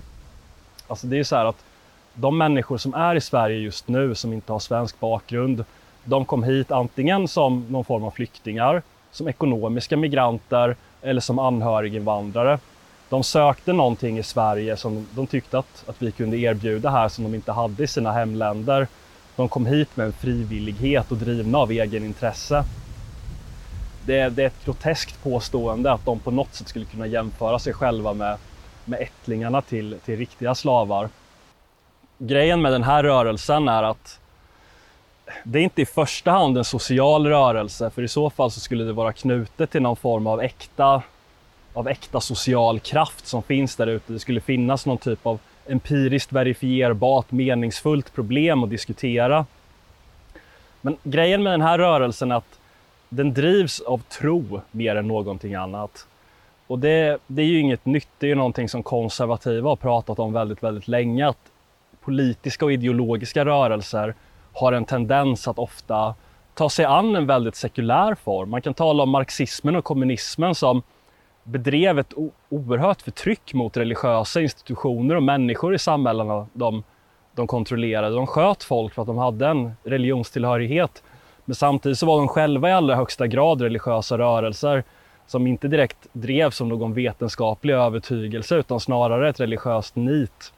Alltså 0.88 1.08
det 1.08 1.20
är 1.20 1.24
så 1.24 1.36
här 1.36 1.46
att 1.46 1.63
de 2.13 2.38
människor 2.38 2.78
som 2.78 2.94
är 2.94 3.16
i 3.16 3.22
Sverige 3.22 3.58
just 3.58 3.88
nu 3.88 4.16
som 4.16 4.34
inte 4.34 4.51
har 4.51 4.60
svensk 4.60 5.00
bakgrund, 5.00 5.66
de 6.04 6.25
kom 6.25 6.44
hit 6.44 6.72
antingen 6.72 7.28
som 7.28 7.66
någon 7.70 7.86
form 7.86 8.04
av 8.04 8.12
flyktingar, 8.12 8.82
som 9.12 9.28
ekonomiska 9.28 9.98
migranter 9.98 10.75
eller 11.01 11.22
som 11.22 11.39
anhöriginvandrare 11.39 12.60
de 13.10 13.24
sökte 13.24 13.74
någonting 13.74 14.18
i 14.18 14.24
Sverige 14.24 14.78
som 14.78 15.08
de 15.16 15.28
tyckte 15.28 15.60
att, 15.60 15.84
att 15.88 16.01
vi 16.01 16.12
kunde 16.12 16.38
erbjuda 16.38 16.89
här 16.89 17.10
som 17.10 17.24
de 17.24 17.36
inte 17.36 17.51
hade 17.51 17.84
i 17.84 17.88
sina 17.88 18.12
hemländer. 18.12 18.88
De 19.36 19.50
kom 19.50 19.66
hit 19.66 19.98
med 19.98 20.06
en 20.06 20.13
frivillighet 20.13 21.12
och 21.12 21.18
drivna 21.18 21.58
av 21.58 21.72
egenintresse. 21.72 22.63
Det, 24.06 24.30
det 24.30 24.44
är 24.44 24.48
ett 24.48 24.66
groteskt 24.66 25.24
påstående 25.24 25.92
att 25.92 26.06
de 26.06 26.20
på 26.20 26.32
något 26.32 26.56
sätt 26.56 26.68
skulle 26.68 26.86
kunna 26.86 27.08
jämföra 27.08 27.60
sig 27.60 27.74
själva 27.74 28.13
med, 28.13 28.38
med 28.86 29.01
ättlingarna 29.01 29.62
till, 29.62 29.98
till 30.06 30.18
riktiga 30.18 30.56
slavar. 30.56 31.10
Grejen 32.18 32.62
med 32.62 32.72
den 32.72 32.84
här 32.84 33.04
rörelsen 33.04 33.68
är 33.68 33.84
att 33.84 34.20
det 35.44 35.60
är 35.60 35.63
inte 35.63 35.82
i 35.82 35.86
första 35.86 36.32
hand 36.32 36.58
en 36.58 36.66
social 36.66 37.28
rörelse, 37.28 37.89
för 37.89 38.01
i 38.01 38.08
så 38.08 38.30
fall 38.30 38.51
så 38.51 38.60
skulle 38.60 38.84
det 38.84 38.94
vara 38.94 39.13
knutet 39.13 39.72
till 39.72 39.82
någon 39.82 39.96
form 39.96 40.28
av 40.28 40.42
äkta 40.42 41.01
av 41.80 41.88
äkta 41.88 42.22
social 42.22 42.80
kraft 42.80 43.28
som 43.28 43.44
finns 43.44 43.76
där 43.76 43.88
ute. 43.88 44.14
Det 44.14 44.20
skulle 44.20 44.42
finnas 44.42 44.86
någon 44.86 44.98
typ 44.98 45.26
av 45.26 45.40
empiriskt 45.68 46.32
verifierbart, 46.32 47.32
meningsfullt 47.32 48.14
problem 48.14 48.64
att 48.64 48.70
diskutera. 48.70 49.46
Men 50.82 50.98
grejen 51.04 51.44
med 51.44 51.54
den 51.54 51.62
här 51.62 51.78
rörelsen 51.78 52.32
är 52.32 52.36
att 52.36 52.60
den 53.10 53.34
drivs 53.34 53.80
av 53.80 54.02
tro 54.02 54.62
mer 54.72 54.96
än 54.96 55.08
någonting 55.08 55.56
annat. 55.56 56.08
Och 56.68 56.80
det, 56.80 57.18
det 57.28 57.42
är 57.42 57.46
ju 57.46 57.60
inget 57.60 57.86
nytt, 57.86 58.10
det 58.18 58.26
är 58.26 58.30
ju 58.30 58.36
någonting 58.36 58.70
som 58.70 58.84
konservativa 58.84 59.70
har 59.70 59.76
pratat 59.76 60.20
om 60.20 60.34
väldigt, 60.34 60.64
väldigt 60.64 60.88
länge. 60.88 61.28
Att 61.28 61.52
politiska 62.02 62.66
och 62.66 62.74
ideologiska 62.74 63.46
rörelser 63.46 64.14
har 64.54 64.74
en 64.74 64.86
tendens 64.86 65.48
att 65.48 65.60
ofta 65.60 66.16
ta 66.54 66.70
sig 66.70 66.86
an 66.86 67.16
en 67.16 67.28
väldigt 67.28 67.56
sekulär 67.56 68.16
form. 68.16 68.50
Man 68.50 68.62
kan 68.62 68.74
tala 68.74 69.04
om 69.04 69.10
marxismen 69.10 69.76
och 69.76 69.84
kommunismen 69.84 70.56
som 70.56 70.82
bedrev 71.50 72.00
ett 72.00 72.13
oerhört 72.50 73.01
förtryck 73.01 73.53
mot 73.53 73.77
religiösa 73.77 74.41
institutioner 74.41 75.15
och 75.15 75.24
människor 75.24 75.75
i 75.75 75.79
samhällena 75.79 76.48
de, 76.53 76.84
de 77.36 77.48
kontrollerade. 77.48 78.15
De 78.15 78.27
sköt 78.27 78.63
folk 78.63 78.94
för 78.94 79.01
att 79.01 79.08
de 79.08 79.18
hade 79.18 79.48
en 79.48 79.72
religionstillhörighet. 79.84 81.03
Men 81.46 81.56
samtidigt 81.56 81.98
så 81.98 82.06
var 82.06 82.18
de 82.18 82.27
själva 82.27 82.70
i 82.70 82.72
allra 82.72 82.96
högsta 82.96 83.27
grad 83.27 83.62
religiösa 83.62 84.18
rörelser 84.18 84.84
som 85.27 85.48
inte 85.48 85.68
direkt 85.68 86.08
drevs 86.13 86.56
som 86.56 86.70
någon 86.70 86.94
vetenskaplig 86.94 87.74
övertygelse 87.74 88.56
utan 88.56 88.79
snarare 88.79 89.29
ett 89.29 89.39
religiöst 89.39 89.96
nit. 89.96 90.53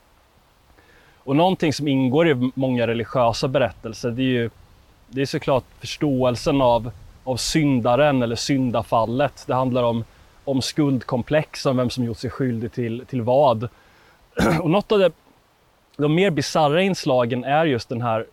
Och 1.23 1.35
någonting 1.35 1.73
som 1.73 1.87
ingår 1.87 2.27
i 2.27 2.51
många 2.55 2.87
religiösa 2.87 3.47
berättelser 3.47 4.11
det 4.11 4.21
är 4.21 4.25
ju 4.25 4.49
det 5.13 5.21
är 5.21 5.25
såklart 5.25 5.63
förståelsen 5.79 6.61
av, 6.61 6.91
av 7.23 7.37
syndaren 7.37 8.23
eller 8.23 8.35
syndafallet. 8.35 9.43
Det 9.47 9.53
handlar 9.53 9.83
om, 9.83 10.03
om 10.51 10.61
skuldkomplex, 10.61 11.65
om 11.65 11.77
vem 11.77 11.89
som 11.89 12.03
gjort 12.03 12.17
sig 12.17 12.29
skyldig 12.29 12.71
till, 12.71 13.05
till 13.05 13.21
vad. 13.21 13.63
Och 14.61 14.69
något 14.69 14.91
av 14.91 14.99
det, 14.99 15.11
de 15.97 16.15
mer 16.15 16.31
bisarra 16.31 16.81
inslagen 16.81 17.43
är 17.43 17.65
just 17.65 17.89
den 17.89 18.01
här, 18.01 18.25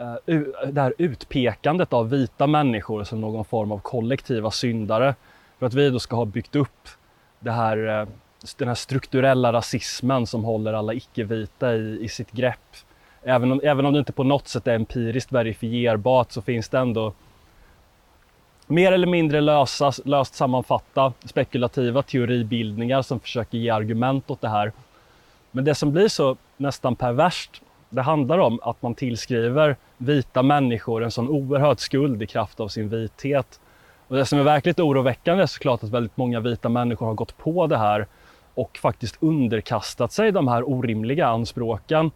uh, 0.00 0.42
det 0.72 0.80
här 0.80 0.94
utpekandet 0.98 1.92
av 1.92 2.10
vita 2.10 2.46
människor 2.46 3.04
som 3.04 3.20
någon 3.20 3.44
form 3.44 3.72
av 3.72 3.78
kollektiva 3.78 4.50
syndare. 4.50 5.14
För 5.58 5.66
att 5.66 5.74
vi 5.74 5.90
då 5.90 5.98
ska 5.98 6.16
ha 6.16 6.24
byggt 6.24 6.56
upp 6.56 6.88
det 7.40 7.50
här, 7.50 8.00
uh, 8.02 8.08
den 8.56 8.68
här 8.68 8.74
strukturella 8.74 9.52
rasismen 9.52 10.26
som 10.26 10.44
håller 10.44 10.72
alla 10.72 10.94
icke-vita 10.94 11.74
i, 11.74 12.04
i 12.04 12.08
sitt 12.08 12.30
grepp. 12.30 12.76
Även 13.22 13.52
om, 13.52 13.60
även 13.64 13.86
om 13.86 13.92
det 13.92 13.98
inte 13.98 14.12
på 14.12 14.24
något 14.24 14.48
sätt 14.48 14.66
är 14.66 14.74
empiriskt 14.74 15.32
verifierbart 15.32 16.32
så 16.32 16.42
finns 16.42 16.68
det 16.68 16.78
ändå 16.78 17.12
mer 18.70 18.92
eller 18.92 19.06
mindre 19.06 19.40
lösa, 19.40 19.92
löst 20.04 20.34
sammanfatta 20.34 21.12
spekulativa 21.24 22.02
teoribildningar 22.02 23.02
som 23.02 23.20
försöker 23.20 23.58
ge 23.58 23.70
argument 23.70 24.30
åt 24.30 24.40
det 24.40 24.48
här. 24.48 24.72
Men 25.50 25.64
det 25.64 25.74
som 25.74 25.92
blir 25.92 26.08
så 26.08 26.36
nästan 26.56 26.96
perverst, 26.96 27.62
det 27.88 28.02
handlar 28.02 28.38
om 28.38 28.60
att 28.62 28.82
man 28.82 28.94
tillskriver 28.94 29.76
vita 29.96 30.42
människor 30.42 31.04
en 31.04 31.10
sån 31.10 31.28
oerhörd 31.28 31.80
skuld 31.80 32.22
i 32.22 32.26
kraft 32.26 32.60
av 32.60 32.68
sin 32.68 32.88
vithet. 32.88 33.60
Och 34.08 34.16
det 34.16 34.26
som 34.26 34.38
är 34.38 34.42
verkligt 34.42 34.80
oroväckande 34.80 35.42
är 35.42 35.46
såklart 35.46 35.82
att 35.82 35.90
väldigt 35.90 36.16
många 36.16 36.40
vita 36.40 36.68
människor 36.68 37.06
har 37.06 37.14
gått 37.14 37.38
på 37.38 37.66
det 37.66 37.78
här 37.78 38.06
och 38.54 38.78
faktiskt 38.82 39.16
underkastat 39.20 40.12
sig 40.12 40.32
de 40.32 40.48
här 40.48 40.70
orimliga 40.70 41.26
anspråken. 41.26 42.10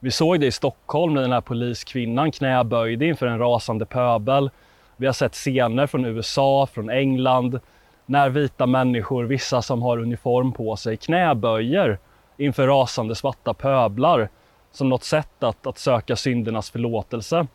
Vi 0.00 0.10
såg 0.10 0.40
det 0.40 0.46
i 0.46 0.52
Stockholm 0.52 1.14
när 1.14 1.22
den 1.22 1.32
här 1.32 1.40
poliskvinnan 1.40 2.32
knäböjde 2.32 3.06
inför 3.06 3.26
en 3.26 3.38
rasande 3.38 3.86
pöbel. 3.86 4.50
Vi 4.96 5.06
har 5.06 5.12
sett 5.12 5.34
scener 5.34 5.86
från 5.86 6.04
USA, 6.04 6.68
från 6.72 6.90
England, 6.90 7.60
när 8.06 8.28
vita 8.28 8.66
människor, 8.66 9.24
vissa 9.24 9.62
som 9.62 9.82
har 9.82 9.98
uniform 9.98 10.52
på 10.52 10.76
sig, 10.76 10.96
knäböjer 10.96 11.98
inför 12.36 12.66
rasande 12.66 13.14
svarta 13.14 13.54
pöblar 13.54 14.28
som 14.72 14.88
något 14.88 15.04
sätt 15.04 15.42
att, 15.42 15.66
att 15.66 15.78
söka 15.78 16.16
syndernas 16.16 16.70
förlåtelse. 16.70 17.46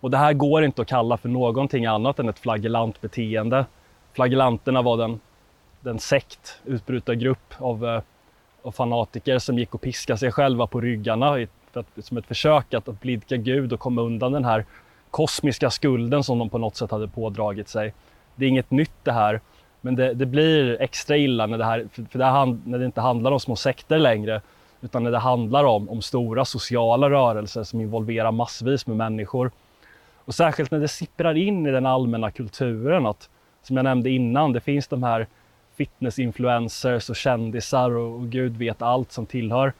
Och 0.00 0.10
det 0.10 0.18
här 0.18 0.32
går 0.32 0.64
inte 0.64 0.82
att 0.82 0.88
kalla 0.88 1.16
för 1.16 1.28
någonting 1.28 1.86
annat 1.86 2.18
än 2.18 2.28
ett 2.28 2.38
flagellantbeteende. 2.38 3.66
Flagellanterna 4.12 4.82
var 4.82 4.96
den, 4.96 5.20
den 5.80 5.98
sekt, 5.98 6.60
utbrytargrupp 6.64 7.54
av 7.58 7.86
eh, 7.86 8.00
av 8.66 8.72
fanatiker 8.72 9.38
som 9.38 9.58
gick 9.58 9.74
och 9.74 9.80
piskade 9.80 10.18
sig 10.18 10.32
själva 10.32 10.66
på 10.66 10.80
ryggarna 10.80 11.46
för 11.72 11.80
att, 11.80 12.04
som 12.04 12.16
ett 12.16 12.26
försök 12.26 12.74
att, 12.74 12.88
att 12.88 13.00
blidka 13.00 13.36
Gud 13.36 13.72
och 13.72 13.80
komma 13.80 14.02
undan 14.02 14.32
den 14.32 14.44
här 14.44 14.64
kosmiska 15.16 15.70
skulden 15.70 16.24
som 16.24 16.38
de 16.38 16.50
på 16.50 16.58
något 16.58 16.76
sätt 16.76 16.90
hade 16.90 17.08
pådragit 17.08 17.68
sig. 17.68 17.94
Det 18.34 18.44
är 18.44 18.48
inget 18.48 18.70
nytt 18.70 19.04
det 19.04 19.12
här, 19.12 19.40
men 19.80 19.96
det, 19.96 20.14
det 20.14 20.26
blir 20.26 20.80
extra 20.80 21.16
illa 21.16 21.46
när 21.46 21.58
det, 21.58 21.64
här, 21.64 21.88
för 22.10 22.18
det 22.18 22.24
här, 22.24 22.58
när 22.64 22.78
det 22.78 22.84
inte 22.84 23.00
handlar 23.00 23.32
om 23.32 23.40
små 23.40 23.56
sekter 23.56 23.98
längre, 23.98 24.40
utan 24.80 25.02
när 25.02 25.10
det 25.10 25.18
handlar 25.18 25.64
om, 25.64 25.88
om 25.88 26.02
stora 26.02 26.44
sociala 26.44 27.10
rörelser 27.10 27.64
som 27.64 27.80
involverar 27.80 28.32
massvis 28.32 28.86
med 28.86 28.96
människor. 28.96 29.50
Och 30.24 30.34
särskilt 30.34 30.70
när 30.70 30.80
det 30.80 30.88
sipprar 30.88 31.34
in 31.34 31.66
i 31.66 31.70
den 31.70 31.86
allmänna 31.86 32.30
kulturen 32.30 33.06
att, 33.06 33.28
som 33.62 33.76
jag 33.76 33.84
nämnde 33.84 34.10
innan, 34.10 34.52
det 34.52 34.60
finns 34.60 34.88
de 34.88 35.02
här 35.02 35.26
fitnessinfluencers 35.76 37.10
och 37.10 37.16
kändisar 37.16 37.90
och, 37.90 38.14
och 38.14 38.28
gud 38.28 38.56
vet 38.56 38.82
allt 38.82 39.12
som 39.12 39.26
tillhör 39.26 39.72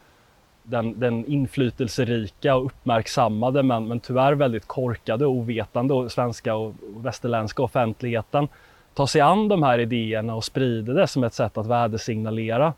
den, 0.69 1.01
den 1.01 1.27
inflytelserika 1.27 2.57
och 2.57 2.67
uppmärksammade 2.67 3.63
men, 3.63 3.89
men 3.89 4.01
tyvärr 4.01 4.33
väldigt 4.33 4.67
korkade 4.67 5.27
och 5.27 5.33
ovetande 5.33 5.95
och 5.95 6.13
svenska 6.13 6.55
och, 6.55 6.75
västerländska 6.97 7.63
offentligheten 7.63 8.49
ta 8.95 9.07
sig 9.07 9.21
an 9.21 9.49
de 9.49 9.63
här 9.63 9.79
idéerna 9.79 10.35
och 10.35 10.45
sprida 10.45 10.93
det 10.93 11.07
som 11.07 11.25
ett 11.25 11.35
sätt 11.35 11.59
att 11.59 11.67
värdesignalera. 11.67 12.75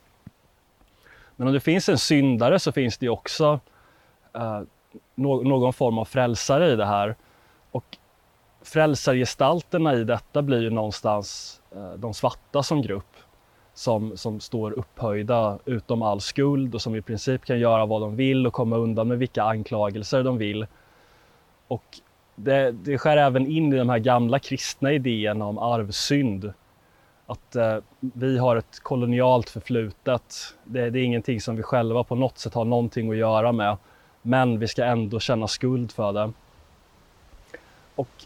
Men 1.36 1.46
om 1.46 1.54
det 1.54 1.60
finns 1.60 1.88
en 1.88 1.98
syndare 1.98 2.58
så 2.58 2.72
finns 2.72 2.98
det 2.98 3.08
också 3.08 3.60
eh, 4.34 4.60
någon 5.14 5.72
form 5.72 5.98
av 5.98 6.04
frälsare 6.04 6.72
i 6.72 6.76
det 6.76 6.86
här. 6.86 7.16
Och 7.70 7.96
frälsargestalterna 8.62 9.94
i 9.94 10.04
detta 10.04 10.42
blir 10.42 10.60
ju 10.60 10.70
någonstans 10.70 11.60
eh, 11.70 11.92
de 11.92 12.14
svarta 12.14 12.62
som 12.62 12.82
grupp 12.82 13.16
som, 13.78 14.16
som 14.16 14.40
står 14.40 14.70
upphöjda 14.78 15.58
utom 15.64 16.02
all 16.02 16.20
skuld 16.20 16.74
och 16.74 16.82
som 16.82 16.94
i 16.94 17.02
princip 17.02 17.44
kan 17.44 17.58
göra 17.58 17.86
vad 17.86 18.00
de 18.00 18.16
vill 18.16 18.46
och 18.46 18.52
komma 18.52 18.76
undan 18.76 19.08
med 19.08 19.18
vilka 19.18 19.42
anklagelser 19.42 20.22
de 20.22 20.38
vill. 20.38 20.66
Och 21.68 21.84
det, 22.34 22.72
det 22.72 22.98
skär 22.98 23.16
även 23.16 23.46
in 23.46 23.72
i 23.72 23.76
de 23.76 23.88
här 23.88 23.98
gamla 23.98 24.38
kristna 24.38 24.92
idéerna 24.92 25.46
om 25.46 25.58
arvsynd. 25.58 26.52
Att 27.26 27.56
eh, 27.56 27.76
vi 28.00 28.38
har 28.38 28.56
ett 28.56 28.80
kolonialt 28.82 29.50
förflutet. 29.50 30.54
Det, 30.64 30.90
det 30.90 30.98
är 31.00 31.02
ingenting 31.02 31.40
som 31.40 31.56
vi 31.56 31.62
själva 31.62 32.04
på 32.04 32.14
något 32.14 32.38
sätt 32.38 32.54
har 32.54 32.64
någonting 32.64 33.10
att 33.10 33.16
göra 33.16 33.52
med. 33.52 33.76
Men 34.22 34.58
vi 34.58 34.68
ska 34.68 34.84
ändå 34.84 35.20
känna 35.20 35.48
skuld 35.48 35.92
för 35.92 36.12
det. 36.12 36.32
Och 37.94 38.24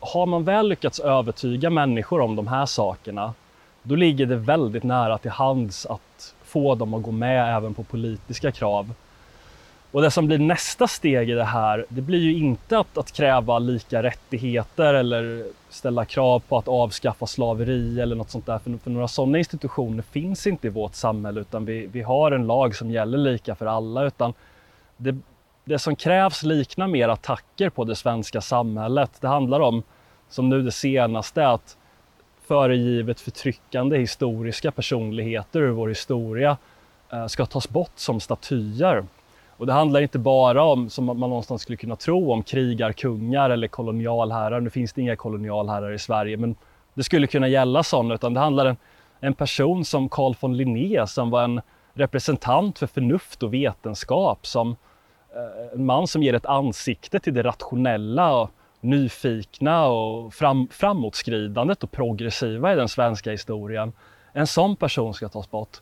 har 0.00 0.26
man 0.26 0.44
väl 0.44 0.68
lyckats 0.68 1.00
övertyga 1.00 1.70
människor 1.70 2.20
om 2.20 2.36
de 2.36 2.46
här 2.46 2.66
sakerna, 2.66 3.34
då 3.82 3.94
ligger 3.94 4.26
det 4.26 4.36
väldigt 4.36 4.82
nära 4.82 5.18
till 5.18 5.30
hands 5.30 5.86
att 5.86 6.34
få 6.44 6.74
dem 6.74 6.94
att 6.94 7.02
gå 7.02 7.10
med 7.10 7.56
även 7.56 7.74
på 7.74 7.82
politiska 7.82 8.52
krav. 8.52 8.94
Och 9.92 10.02
det 10.02 10.10
som 10.10 10.26
blir 10.26 10.38
nästa 10.38 10.88
steg 10.88 11.30
i 11.30 11.32
det 11.32 11.44
här, 11.44 11.86
det 11.88 12.00
blir 12.00 12.18
ju 12.18 12.36
inte 12.36 12.78
att, 12.78 12.98
att 12.98 13.12
kräva 13.12 13.58
lika 13.58 14.02
rättigheter 14.02 14.94
eller 14.94 15.44
ställa 15.68 16.04
krav 16.04 16.42
på 16.48 16.58
att 16.58 16.68
avskaffa 16.68 17.26
slaveri 17.26 18.00
eller 18.00 18.16
något 18.16 18.30
sånt 18.30 18.46
där. 18.46 18.58
För, 18.58 18.78
för 18.78 18.90
några 18.90 19.08
sådana 19.08 19.38
institutioner 19.38 20.02
finns 20.02 20.46
inte 20.46 20.66
i 20.66 20.70
vårt 20.70 20.94
samhälle 20.94 21.40
utan 21.40 21.64
vi, 21.64 21.86
vi 21.86 22.02
har 22.02 22.32
en 22.32 22.46
lag 22.46 22.76
som 22.76 22.90
gäller 22.90 23.18
lika 23.18 23.54
för 23.54 23.66
alla. 23.66 24.04
Utan 24.04 24.34
det, 24.96 25.16
det 25.64 25.78
som 25.78 25.96
krävs 25.96 26.42
liknar 26.42 26.86
mer 26.86 27.08
attacker 27.08 27.70
på 27.70 27.84
det 27.84 27.96
svenska 27.96 28.40
samhället. 28.40 29.10
Det 29.20 29.28
handlar 29.28 29.60
om, 29.60 29.82
som 30.28 30.48
nu 30.48 30.62
det 30.62 30.72
senaste, 30.72 31.48
att 31.48 31.76
föregivet 32.52 33.20
förtryckande 33.20 33.98
historiska 33.98 34.70
personligheter 34.70 35.60
ur 35.60 35.70
vår 35.70 35.88
historia 35.88 36.56
eh, 37.12 37.26
ska 37.26 37.46
tas 37.46 37.68
bort 37.68 37.92
som 37.94 38.20
statyer. 38.20 39.04
Och 39.56 39.66
det 39.66 39.72
handlar 39.72 40.00
inte 40.00 40.18
bara 40.18 40.62
om, 40.62 40.90
som 40.90 41.04
man 41.04 41.20
någonstans 41.20 41.62
skulle 41.62 41.76
kunna 41.76 41.96
tro, 41.96 42.32
om 42.32 42.42
krigarkungar 42.42 43.50
eller 43.50 43.68
kolonialherrar. 43.68 44.60
Nu 44.60 44.70
finns 44.70 44.92
det 44.92 45.00
inga 45.00 45.16
kolonialherrar 45.16 45.92
i 45.92 45.98
Sverige, 45.98 46.36
men 46.36 46.56
det 46.94 47.02
skulle 47.02 47.26
kunna 47.26 47.48
gälla 47.48 47.82
sådana, 47.82 48.14
utan 48.14 48.34
det 48.34 48.40
handlar 48.40 48.66
om 48.66 48.76
en 49.20 49.34
person 49.34 49.84
som 49.84 50.08
Carl 50.08 50.34
von 50.40 50.56
Linné 50.56 51.06
som 51.06 51.30
var 51.30 51.44
en 51.44 51.60
representant 51.94 52.78
för 52.78 52.86
förnuft 52.86 53.42
och 53.42 53.54
vetenskap, 53.54 54.46
som 54.46 54.76
eh, 55.34 55.74
en 55.74 55.86
man 55.86 56.06
som 56.06 56.22
ger 56.22 56.34
ett 56.34 56.46
ansikte 56.46 57.18
till 57.18 57.34
det 57.34 57.42
rationella 57.42 58.36
och 58.36 58.50
nyfikna 58.82 59.86
och 59.86 60.34
fram, 60.34 60.68
framåtskridandet 60.70 61.82
och 61.82 61.90
progressiva 61.90 62.72
i 62.72 62.76
den 62.76 62.88
svenska 62.88 63.30
historien. 63.30 63.92
En 64.32 64.46
sån 64.46 64.76
person 64.76 65.14
ska 65.14 65.28
tas 65.28 65.50
bort. 65.50 65.76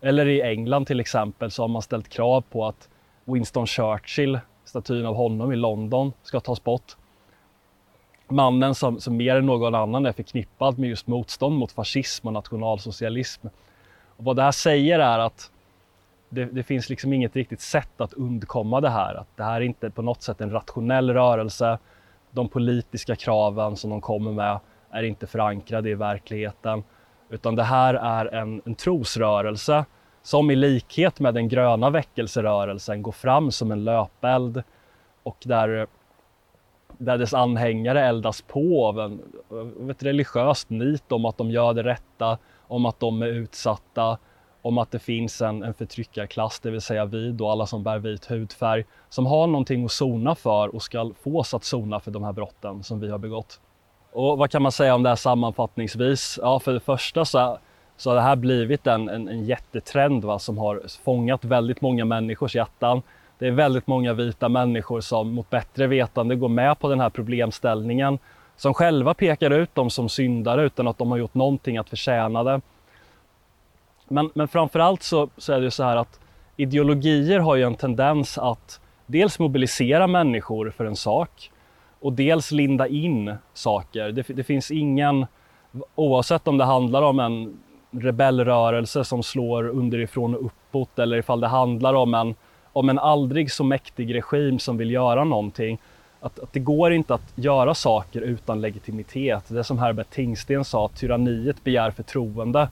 Eller 0.00 0.26
i 0.26 0.42
England 0.42 0.86
till 0.86 1.00
exempel 1.00 1.50
så 1.50 1.62
har 1.62 1.68
man 1.68 1.82
ställt 1.82 2.08
krav 2.08 2.40
på 2.40 2.66
att 2.66 2.88
Winston 3.24 3.66
Churchill, 3.66 4.38
statyn 4.64 5.06
av 5.06 5.14
honom 5.14 5.52
i 5.52 5.56
London, 5.56 6.12
ska 6.22 6.40
tas 6.40 6.64
bort. 6.64 6.96
Mannen 8.28 8.74
som, 8.74 9.00
som 9.00 9.16
mer 9.16 9.36
än 9.36 9.46
någon 9.46 9.74
annan 9.74 10.06
är 10.06 10.12
förknippad 10.12 10.78
med 10.78 10.88
just 10.88 11.06
motstånd 11.06 11.58
mot 11.58 11.72
fascism 11.72 12.26
och 12.26 12.32
nationalsocialism. 12.32 13.46
Och 14.16 14.24
vad 14.24 14.36
det 14.36 14.42
här 14.42 14.52
säger 14.52 14.98
är 14.98 15.18
att 15.18 15.50
det, 16.28 16.44
det, 16.44 16.62
finns 16.62 16.88
liksom 16.88 17.12
inget 17.12 17.36
riktigt 17.36 17.60
sätt 17.60 18.00
att 18.00 18.12
undkomma 18.12 18.80
det 18.80 18.90
här. 18.90 19.14
Att 19.14 19.36
det 19.36 19.44
här 19.44 19.60
är 19.60 19.64
inte 19.64 19.90
på 19.90 20.02
något 20.02 20.22
sätt 20.22 20.40
en 20.40 20.50
rationell 20.50 21.10
rörelse. 21.10 21.78
De 22.34 22.48
politiska 22.48 23.16
kraven 23.16 23.76
som 23.76 23.90
de 23.90 24.00
kommer 24.00 24.32
med 24.32 24.60
är 24.90 25.02
inte 25.02 25.26
förankrade 25.26 25.90
i 25.90 25.94
verkligheten. 25.94 26.82
Utan 27.30 27.54
det 27.54 27.62
här 27.62 27.94
är 27.94 28.34
en, 28.34 28.62
en 28.64 28.74
trosrörelse 28.74 29.84
som 30.22 30.50
i 30.50 30.56
likhet 30.56 31.20
med 31.20 31.34
den 31.34 31.48
gröna 31.48 31.90
väckelserörelsen 31.90 33.02
går 33.02 33.12
fram 33.12 33.50
som 33.50 33.72
en 33.72 33.84
löpeld 33.84 34.62
och 35.22 35.36
där, 35.44 35.86
där 36.98 37.18
dess 37.18 37.34
anhängare 37.34 38.00
eldas 38.00 38.42
på 38.42 38.86
av, 38.86 39.00
en, 39.00 39.20
av 39.80 39.90
ett 39.90 40.02
religiöst 40.02 40.70
nit 40.70 41.12
om 41.12 41.24
att 41.24 41.38
de 41.38 41.50
gör 41.50 41.74
det 41.74 41.82
rätta, 41.82 42.38
om 42.66 42.86
att 42.86 43.00
de 43.00 43.22
är 43.22 43.26
utsatta, 43.26 44.18
om 44.64 44.78
att 44.78 44.90
det 44.90 44.98
finns 44.98 45.42
en, 45.42 45.62
en 45.62 45.74
förtryckarklass, 45.74 46.60
det 46.60 46.70
vill 46.70 46.80
säga 46.80 47.04
vi 47.04 47.32
då, 47.32 47.48
alla 47.48 47.66
som 47.66 47.82
bär 47.82 47.98
vit 47.98 48.30
hudfärg, 48.30 48.84
som 49.08 49.26
har 49.26 49.46
någonting 49.46 49.84
att 49.84 49.92
sona 49.92 50.34
för 50.34 50.74
och 50.74 50.82
ska 50.82 51.10
fås 51.22 51.54
att 51.54 51.64
sona 51.64 52.00
för 52.00 52.10
de 52.10 52.24
här 52.24 52.32
brotten 52.32 52.82
som 52.82 53.00
vi 53.00 53.10
har 53.10 53.18
begått. 53.18 53.60
Och 54.12 54.38
vad 54.38 54.50
kan 54.50 54.62
man 54.62 54.72
säga 54.72 54.94
om 54.94 55.02
det 55.02 55.08
här 55.08 55.16
sammanfattningsvis? 55.16 56.38
Ja, 56.42 56.60
för 56.60 56.72
det 56.72 56.80
första 56.80 57.24
så, 57.24 57.58
så 57.96 58.10
har 58.10 58.14
det 58.14 58.22
här 58.22 58.36
blivit 58.36 58.86
en, 58.86 59.08
en, 59.08 59.28
en 59.28 59.44
jättetrend 59.44 60.24
va, 60.24 60.38
som 60.38 60.58
har 60.58 60.82
fångat 61.04 61.44
väldigt 61.44 61.80
många 61.80 62.04
människors 62.04 62.56
hjärtan. 62.56 63.02
Det 63.38 63.46
är 63.46 63.50
väldigt 63.50 63.86
många 63.86 64.12
vita 64.12 64.48
människor 64.48 65.00
som 65.00 65.34
mot 65.34 65.50
bättre 65.50 65.86
vetande 65.86 66.36
går 66.36 66.48
med 66.48 66.78
på 66.78 66.88
den 66.88 67.00
här 67.00 67.10
problemställningen, 67.10 68.18
som 68.56 68.74
själva 68.74 69.14
pekar 69.14 69.50
ut 69.50 69.74
dem 69.74 69.90
som 69.90 70.08
syndare 70.08 70.62
utan 70.62 70.88
att 70.88 70.98
de 70.98 71.10
har 71.10 71.18
gjort 71.18 71.34
någonting 71.34 71.78
att 71.78 71.88
förtjäna 71.88 72.44
det. 72.44 72.60
Men, 74.08 74.30
men 74.34 74.48
framförallt 74.48 75.02
så, 75.02 75.28
så 75.36 75.52
är 75.52 75.60
det 75.60 75.70
så 75.70 75.82
här 75.82 75.96
att 75.96 76.20
ideologier 76.56 77.38
har 77.38 77.56
ju 77.56 77.62
en 77.62 77.74
tendens 77.74 78.38
att 78.38 78.80
dels 79.06 79.38
mobilisera 79.38 80.06
människor 80.06 80.70
för 80.70 80.84
en 80.84 80.96
sak 80.96 81.50
och 82.00 82.12
dels 82.12 82.52
linda 82.52 82.88
in 82.88 83.34
saker. 83.54 84.12
Det, 84.12 84.22
det, 84.28 84.44
finns 84.44 84.70
ingen, 84.70 85.26
oavsett 85.94 86.48
om 86.48 86.58
det 86.58 86.64
handlar 86.64 87.02
om 87.02 87.20
en 87.20 87.58
rebellrörelse 87.90 89.04
som 89.04 89.22
slår 89.22 89.68
underifrån 89.68 90.34
och 90.34 90.46
uppåt 90.46 90.98
eller 90.98 91.16
ifall 91.16 91.40
det 91.40 91.48
handlar 91.48 91.94
om 91.94 92.14
en, 92.14 92.34
om 92.72 92.88
en 92.88 92.98
aldrig 92.98 93.52
så 93.52 93.64
mäktig 93.64 94.14
regim 94.14 94.58
som 94.58 94.76
vill 94.76 94.90
göra 94.90 95.24
någonting. 95.24 95.78
Att, 96.20 96.38
att 96.38 96.52
det 96.52 96.60
går 96.60 96.92
inte 96.92 97.14
att 97.14 97.32
göra 97.34 97.74
saker 97.74 98.20
utan 98.20 98.60
legitimitet. 98.60 99.44
Det 99.48 99.58
är 99.58 99.62
som 99.62 99.78
Herbert 99.78 100.10
Tingsten 100.10 100.64
sa, 100.64 100.88
tyranniet 100.88 101.64
begär 101.64 101.90
förtroende. 101.90 102.68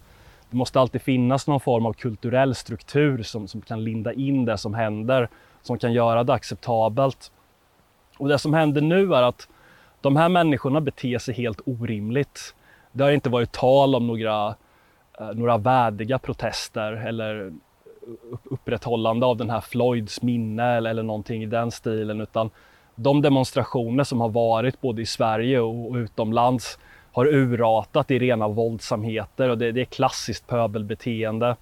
Det 0.53 0.59
måste 0.59 0.81
alltid 0.81 1.03
finnas 1.03 1.47
någon 1.47 1.61
form 1.61 1.87
av 1.87 1.93
kulturell 1.93 2.55
struktur 2.55 3.23
som, 3.23 3.49
som 3.49 3.61
kan 3.61 3.85
linda 3.85 4.13
in 4.13 4.45
det 4.45 4.59
som 4.59 4.75
händer, 4.75 5.29
som 5.63 5.79
kan 5.79 5.93
göra 5.93 6.25
det 6.25 6.33
acceptabelt. 6.33 7.33
Och 8.19 8.29
det 8.29 8.39
som 8.39 8.55
händer 8.55 8.81
nu 8.81 9.15
är 9.15 9.23
att 9.23 9.49
de 10.01 10.17
här 10.17 10.29
människorna 10.29 10.81
beter 10.81 11.19
sig 11.19 11.35
helt 11.35 11.61
orimligt. 11.67 12.55
Det 12.93 13.05
har 13.05 13.11
inte 13.11 13.31
varit 13.31 13.53
tal 13.53 13.95
om 13.95 14.07
några, 14.07 14.55
eh, 15.21 15.31
några 15.35 15.59
värdiga 15.59 16.19
protester 16.19 16.93
eller 16.93 17.53
upprätthållande 18.45 19.27
av 19.27 19.37
den 19.37 19.51
här 19.51 19.61
Floyds 19.61 20.23
minne 20.23 20.65
eller, 20.65 20.91
eller 20.91 21.03
någonting 21.03 21.43
i 21.43 21.47
den 21.47 21.71
stilen 21.71 22.21
utan 22.21 22.51
de 22.95 23.23
demonstrationer 23.23 24.05
som 24.05 24.21
har 24.21 24.29
varit 24.29 24.81
både 24.81 25.03
i 25.03 25.07
Sverige 25.07 25.61
och 25.61 25.95
utomlands 25.95 26.79
har 27.13 27.27
urartat 27.27 28.11
i 28.11 28.19
rena 28.19 28.49
våldsamheter 28.49 29.49
och 29.49 29.59
det, 29.59 29.73
det 29.73 29.81
är 29.81 29.85
klassiskt 29.85 30.47
pöbelbeteende. 30.47 31.57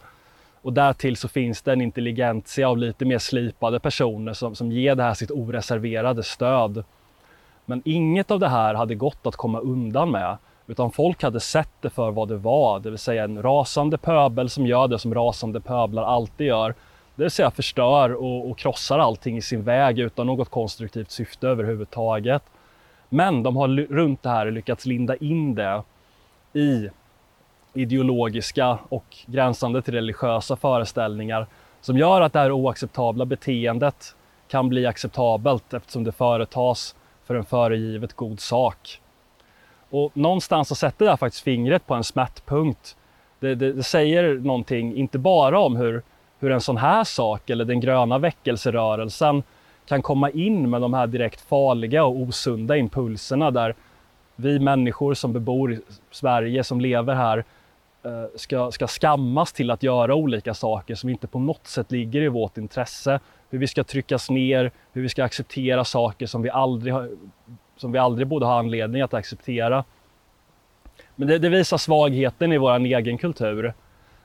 Och 0.62 0.72
därtill 0.72 1.16
så 1.16 1.28
finns 1.28 1.62
det 1.62 1.72
en 1.72 1.80
intelligentia 1.80 2.68
av 2.68 2.78
lite 2.78 3.04
mer 3.04 3.18
slipade 3.18 3.80
personer 3.80 4.32
som, 4.32 4.54
som 4.54 4.72
ger 4.72 4.94
det 4.94 5.02
här 5.02 5.14
sitt 5.14 5.30
oreserverade 5.30 6.22
stöd. 6.22 6.84
Men 7.64 7.82
inget 7.84 8.30
av 8.30 8.40
det 8.40 8.48
här 8.48 8.74
hade 8.74 8.94
gått 8.94 9.26
att 9.26 9.36
komma 9.36 9.60
undan 9.60 10.10
med, 10.10 10.36
utan 10.66 10.90
folk 10.90 11.22
hade 11.22 11.40
sett 11.40 11.72
det 11.80 11.90
för 11.90 12.10
vad 12.10 12.28
det 12.28 12.36
var, 12.36 12.80
det 12.80 12.90
vill 12.90 12.98
säga 12.98 13.24
en 13.24 13.42
rasande 13.42 13.98
pöbel 13.98 14.50
som 14.50 14.66
gör 14.66 14.88
det 14.88 14.98
som 14.98 15.14
rasande 15.14 15.60
pöblar 15.60 16.02
alltid 16.02 16.46
gör. 16.46 16.74
Det 17.14 17.22
vill 17.22 17.30
säga 17.30 17.50
förstör 17.50 18.12
och, 18.12 18.50
och 18.50 18.58
krossar 18.58 18.98
allting 18.98 19.36
i 19.36 19.42
sin 19.42 19.62
väg 19.62 19.98
utan 19.98 20.26
något 20.26 20.50
konstruktivt 20.50 21.10
syfte 21.10 21.48
överhuvudtaget. 21.48 22.42
Men 23.12 23.42
de 23.42 23.56
har 23.56 23.68
runt 23.68 24.22
det 24.22 24.28
här 24.28 24.50
lyckats 24.50 24.86
linda 24.86 25.16
in 25.16 25.54
det 25.54 25.82
i 26.52 26.90
ideologiska 27.74 28.78
och 28.88 29.16
gränsande 29.26 29.82
till 29.82 29.94
religiösa 29.94 30.56
föreställningar 30.56 31.46
som 31.80 31.98
gör 31.98 32.20
att 32.20 32.32
det 32.32 32.38
här 32.38 32.52
oacceptabla 32.52 33.24
beteendet 33.24 34.16
kan 34.48 34.68
bli 34.68 34.86
acceptabelt 34.86 35.74
eftersom 35.74 36.04
det 36.04 36.12
företas 36.12 36.94
för 37.24 37.34
en 37.34 37.44
föregivet 37.44 38.14
god 38.14 38.40
sak. 38.40 39.00
Och 39.90 40.16
någonstans 40.16 40.68
så 40.68 40.74
sätter 40.74 41.04
det 41.04 41.10
här 41.10 41.16
faktiskt 41.16 41.44
fingret 41.44 41.86
på 41.86 41.94
en 41.94 42.04
smärtpunkt. 42.04 42.96
Det, 43.40 43.54
det, 43.54 43.72
det, 43.72 43.82
säger 43.82 44.34
någonting, 44.34 44.96
inte 44.96 45.18
bara 45.18 45.60
om 45.60 45.76
hur, 45.76 46.02
hur 46.38 46.50
en 46.50 46.60
sån 46.60 46.76
här 46.76 47.04
sak 47.04 47.50
eller 47.50 47.64
den 47.64 47.80
gröna 47.80 48.18
väckelserörelsen 48.18 49.42
kan 49.86 50.02
komma 50.02 50.30
in 50.30 50.70
med 50.70 50.80
de 50.80 50.94
här 50.94 51.06
direkt 51.06 51.40
farliga 51.40 52.04
och 52.04 52.16
osunda 52.16 52.76
impulserna 52.76 53.50
där 53.50 53.74
vi 54.36 54.58
människor 54.58 55.14
som 55.14 55.32
bebor 55.32 55.72
i 55.72 55.80
Sverige, 56.10 56.64
som 56.64 56.80
lever 56.80 57.14
här, 57.14 57.44
eh, 58.02 58.24
ska, 58.36 58.70
ska 58.70 58.86
skammas 58.86 59.52
till 59.52 59.70
att 59.70 59.82
göra 59.82 60.14
olika 60.14 60.54
saker 60.54 60.94
som 60.94 61.08
inte 61.08 61.26
på 61.26 61.38
något 61.38 61.66
sätt 61.66 61.92
ligger 61.92 62.22
i 62.22 62.28
vårt 62.28 62.58
intresse. 62.58 63.20
Hur 63.50 63.58
vi 63.58 63.66
ska 63.66 63.84
tryckas 63.84 64.30
ner, 64.30 64.70
hur 64.92 65.02
vi 65.02 65.08
ska 65.08 65.24
acceptera 65.24 65.84
saker 65.84 66.26
som 66.26 66.42
vi 66.42 66.50
aldrig, 66.50 66.94
som 67.76 67.92
vi 67.92 67.98
aldrig 67.98 68.26
borde 68.26 68.46
ha 68.46 68.58
anledning 68.58 69.02
att 69.02 69.14
acceptera. 69.14 69.84
Men 71.16 71.28
det, 71.28 71.38
det 71.38 71.48
visar 71.48 71.76
svagheten 71.76 72.52
i 72.52 72.58
vår 72.58 72.78
egen 72.78 73.18
kultur. 73.18 73.74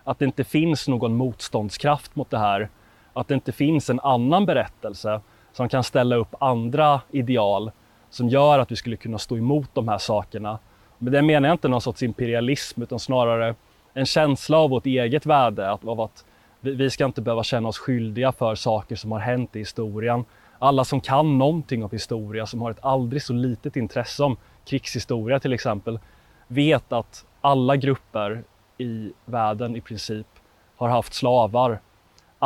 Att 0.03 0.19
det 0.19 0.25
inte 0.25 0.43
finns 0.43 0.87
någon 0.87 1.15
motståndskraft 1.15 2.15
mot 2.15 2.29
det 2.29 2.37
här. 2.37 2.69
Att 3.13 3.27
det 3.27 3.33
inte 3.33 3.51
finns 3.51 3.89
en 3.89 3.99
annan 3.99 4.45
berättelse 4.45 5.21
som 5.55 5.69
kan 5.69 5.83
ställa 5.83 6.15
upp 6.15 6.35
andra 6.39 7.01
ideal 7.11 7.71
som 8.09 8.29
gör 8.29 8.59
att 8.59 8.71
vi 8.71 8.75
skulle 8.75 8.95
kunna 8.95 9.17
stå 9.17 9.37
emot 9.37 9.69
de 9.73 9.87
här 9.87 9.97
sakerna. 9.97 10.59
Men 10.97 11.13
det 11.13 11.21
menar 11.21 11.49
jag 11.49 11.53
inte 11.53 11.67
någon 11.67 11.81
sorts 11.81 12.03
imperialism 12.03 12.81
utan 12.81 12.99
snarare 12.99 13.55
en 13.93 14.05
känsla 14.05 14.57
av 14.57 14.69
vårt 14.69 14.85
eget 14.85 15.25
värde, 15.25 15.71
av 15.71 16.01
att 16.01 16.25
vi 16.61 16.89
ska 16.89 17.05
inte 17.05 17.21
behöva 17.21 17.43
känna 17.43 17.69
oss 17.69 17.77
skyldiga 17.77 18.31
för 18.31 18.55
saker 18.55 18.95
som 18.95 19.11
har 19.11 19.19
hänt 19.19 19.55
i 19.55 19.59
historien. 19.59 20.25
Alla 20.59 20.83
som 20.83 21.01
kan 21.01 21.37
någonting 21.37 21.83
om 21.83 21.89
historia, 21.91 22.45
som 22.45 22.61
har 22.61 22.71
ett 22.71 22.85
aldrig 22.85 23.23
så 23.23 23.33
litet 23.33 23.75
intresse 23.75 24.23
om 24.23 24.37
krigshistoria 24.65 25.39
till 25.39 25.53
exempel, 25.53 25.99
vet 26.47 26.93
att 26.93 27.25
alla 27.41 27.75
grupper 27.75 28.43
i 28.77 29.11
världen 29.25 29.75
i 29.75 29.81
princip 29.81 30.27
har 30.75 30.89
haft 30.89 31.13
slavar 31.13 31.79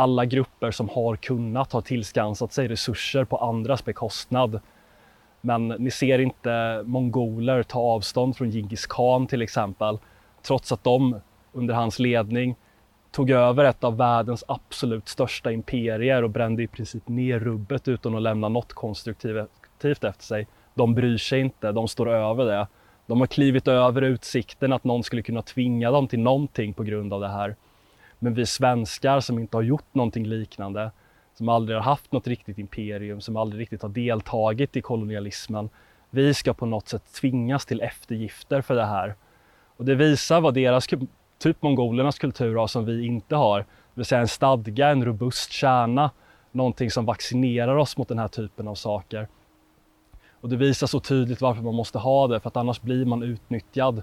alla 0.00 0.24
grupper 0.24 0.70
som 0.70 0.88
har 0.88 1.16
kunnat 1.16 1.72
har 1.72 1.80
tillskansat 1.80 2.52
sig 2.52 2.68
resurser 2.68 3.24
på 3.24 3.36
andras 3.36 3.84
bekostnad. 3.84 4.60
Men 5.40 5.68
ni 5.68 5.90
ser 5.90 6.18
inte 6.18 6.82
mongoler 6.84 7.62
ta 7.62 7.80
avstånd 7.80 8.36
från 8.36 8.50
Genghis 8.50 8.86
khan 8.86 9.26
till 9.26 9.42
exempel, 9.42 9.98
trots 10.42 10.72
att 10.72 10.84
de 10.84 11.20
under 11.52 11.74
hans 11.74 11.98
ledning 11.98 12.56
tog 13.10 13.30
över 13.30 13.64
ett 13.64 13.84
av 13.84 13.96
världens 13.96 14.44
absolut 14.48 15.08
största 15.08 15.52
imperier 15.52 16.22
och 16.22 16.30
brände 16.30 16.62
i 16.62 16.66
princip 16.66 17.08
ner 17.08 17.38
rubbet 17.38 17.88
utan 17.88 18.14
att 18.14 18.22
lämna 18.22 18.48
något 18.48 18.72
konstruktivt 18.72 19.48
efter 20.04 20.14
sig. 20.18 20.46
De 20.74 20.94
bryr 20.94 21.18
sig 21.18 21.40
inte, 21.40 21.72
de 21.72 21.88
står 21.88 22.08
över 22.08 22.44
det. 22.44 22.66
De 23.06 23.20
har 23.20 23.26
klivit 23.26 23.68
över 23.68 24.02
utsikten 24.02 24.72
att 24.72 24.84
någon 24.84 25.02
skulle 25.02 25.22
kunna 25.22 25.42
tvinga 25.42 25.90
dem 25.90 26.08
till 26.08 26.20
någonting 26.20 26.72
på 26.74 26.82
grund 26.82 27.12
av 27.12 27.20
det 27.20 27.28
här. 27.28 27.56
Men 28.22 28.34
vi 28.34 28.46
svenskar 28.46 29.20
som 29.20 29.38
inte 29.38 29.56
har 29.56 29.62
gjort 29.62 29.94
någonting 29.94 30.26
liknande, 30.26 30.90
som 31.34 31.48
aldrig 31.48 31.78
har 31.78 31.82
haft 31.82 32.12
något 32.12 32.26
riktigt 32.26 32.58
imperium, 32.58 33.20
som 33.20 33.36
aldrig 33.36 33.60
riktigt 33.60 33.82
har 33.82 33.88
deltagit 33.88 34.76
i 34.76 34.82
kolonialismen, 34.82 35.70
vi 36.10 36.34
ska 36.34 36.54
på 36.54 36.66
något 36.66 36.88
sätt 36.88 37.12
tvingas 37.20 37.66
till 37.66 37.80
eftergifter 37.80 38.62
för 38.62 38.74
det 38.74 38.84
här. 38.84 39.14
Och 39.76 39.84
det 39.84 39.94
visar 39.94 40.40
vad 40.40 40.54
deras, 40.54 40.86
typ 41.38 41.62
mongolernas 41.62 42.18
kultur 42.18 42.56
har 42.56 42.66
som 42.66 42.84
vi 42.84 43.06
inte 43.06 43.36
har. 43.36 43.58
Det 43.58 43.66
vill 43.94 44.04
säga 44.04 44.20
en 44.20 44.28
stadga, 44.28 44.88
en 44.88 45.04
robust 45.04 45.52
kärna, 45.52 46.10
någonting 46.52 46.90
som 46.90 47.04
vaccinerar 47.04 47.76
oss 47.76 47.96
mot 47.96 48.08
den 48.08 48.18
här 48.18 48.28
typen 48.28 48.68
av 48.68 48.74
saker. 48.74 49.28
Och 50.40 50.48
det 50.48 50.56
visar 50.56 50.86
så 50.86 51.00
tydligt 51.00 51.40
varför 51.40 51.62
man 51.62 51.74
måste 51.74 51.98
ha 51.98 52.26
det, 52.26 52.40
för 52.40 52.48
att 52.48 52.56
annars 52.56 52.80
blir 52.80 53.04
man 53.04 53.22
utnyttjad. 53.22 54.02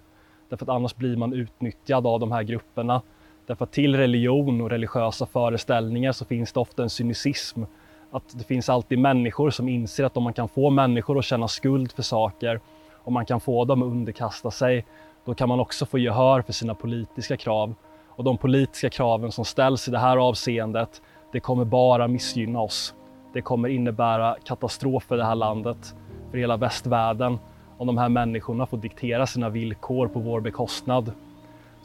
Därför 0.49 0.65
att 0.65 0.69
annars 0.69 0.95
blir 0.95 1.17
man 1.17 1.33
utnyttjad 1.33 2.07
av 2.07 2.19
de 2.19 2.31
här 2.31 2.43
grupperna 2.43 3.01
Därför 3.47 3.63
att 3.63 3.71
till 3.71 3.95
religion 3.95 4.61
och 4.61 4.69
religiösa 4.69 5.25
föreställningar 5.25 6.11
så 6.11 6.25
finns 6.25 6.53
det 6.53 6.59
ofta 6.59 6.83
en 6.83 6.89
cynism. 6.89 7.63
Att 8.11 8.39
det 8.39 8.43
finns 8.43 8.69
alltid 8.69 8.99
människor 8.99 9.49
som 9.49 9.69
inser 9.69 10.03
att 10.03 10.17
om 10.17 10.23
man 10.23 10.33
kan 10.33 10.49
få 10.49 10.69
människor 10.69 11.19
att 11.19 11.25
känna 11.25 11.47
skuld 11.47 11.91
för 11.91 12.03
saker, 12.03 12.59
om 13.03 13.13
man 13.13 13.25
kan 13.25 13.39
få 13.39 13.65
dem 13.65 13.83
att 13.83 13.87
underkasta 13.87 14.51
sig, 14.51 14.85
då 15.25 15.33
kan 15.33 15.49
man 15.49 15.59
också 15.59 15.85
få 15.85 15.97
gehör 15.97 16.41
för 16.41 16.53
sina 16.53 16.75
politiska 16.75 17.37
krav. 17.37 17.75
Och 18.07 18.23
de 18.23 18.37
politiska 18.37 18.89
kraven 18.89 19.31
som 19.31 19.45
ställs 19.45 19.87
i 19.87 19.91
det 19.91 19.99
här 19.99 20.17
avseendet, 20.17 21.01
det 21.31 21.39
kommer 21.39 21.65
bara 21.65 22.07
missgynna 22.07 22.61
oss. 22.61 22.95
Det 23.33 23.41
kommer 23.41 23.69
innebära 23.69 24.35
katastrof 24.43 25.03
för 25.03 25.17
det 25.17 25.25
här 25.25 25.35
landet, 25.35 25.95
för 26.31 26.37
hela 26.37 26.57
västvärlden, 26.57 27.39
om 27.77 27.87
de 27.87 27.97
här 27.97 28.09
människorna 28.09 28.65
får 28.65 28.77
diktera 28.77 29.27
sina 29.27 29.49
villkor 29.49 30.07
på 30.07 30.19
vår 30.19 30.41
bekostnad. 30.41 31.11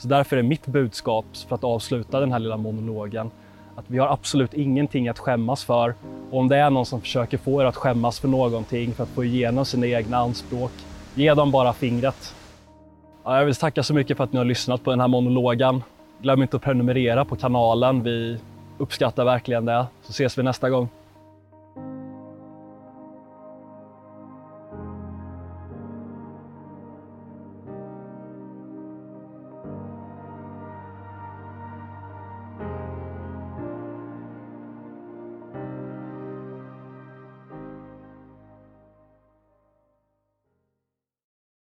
Så 0.02 0.08
därför 0.08 0.36
är 0.36 0.42
mitt 0.42 0.66
budskap, 0.66 1.24
för 1.48 1.54
att 1.54 1.64
avsluta 1.64 2.20
den 2.20 2.32
här 2.32 2.38
lilla 2.38 2.56
monologen, 2.56 3.30
att 3.76 3.84
vi 3.86 3.98
har 3.98 4.08
absolut 4.08 4.54
ingenting 4.54 5.08
att 5.08 5.18
skämmas 5.18 5.64
för. 5.64 5.94
Och 6.30 6.38
om 6.38 6.48
det 6.48 6.56
är 6.56 6.70
någon 6.70 6.86
som 6.86 7.00
försöker 7.00 7.38
få 7.38 7.62
er 7.62 7.66
att 7.66 7.76
skämmas 7.76 8.20
för 8.20 8.28
någonting 8.28 8.92
för 8.92 9.02
att 9.02 9.08
få 9.08 9.24
igenom 9.24 9.64
sina 9.64 9.86
egna 9.86 10.16
anspråk, 10.16 10.70
ge 11.14 11.34
dem 11.34 11.50
bara 11.50 11.72
fingret. 11.72 12.34
Ja, 13.24 13.38
jag 13.38 13.44
vill 13.44 13.54
tacka 13.54 13.82
så 13.82 13.94
mycket 13.94 14.16
för 14.16 14.24
att 14.24 14.32
ni 14.32 14.38
har 14.38 14.44
lyssnat 14.44 14.84
på 14.84 14.90
den 14.90 15.00
här 15.00 15.08
monologen. 15.08 15.82
Glöm 16.22 16.42
inte 16.42 16.56
att 16.56 16.62
prenumerera 16.62 17.24
på 17.24 17.36
kanalen. 17.36 18.02
Vi 18.02 18.38
uppskattar 18.78 19.24
verkligen 19.24 19.64
det. 19.64 19.86
Så 20.02 20.10
ses 20.10 20.38
vi 20.38 20.42
nästa 20.42 20.70
gång. 20.70 20.88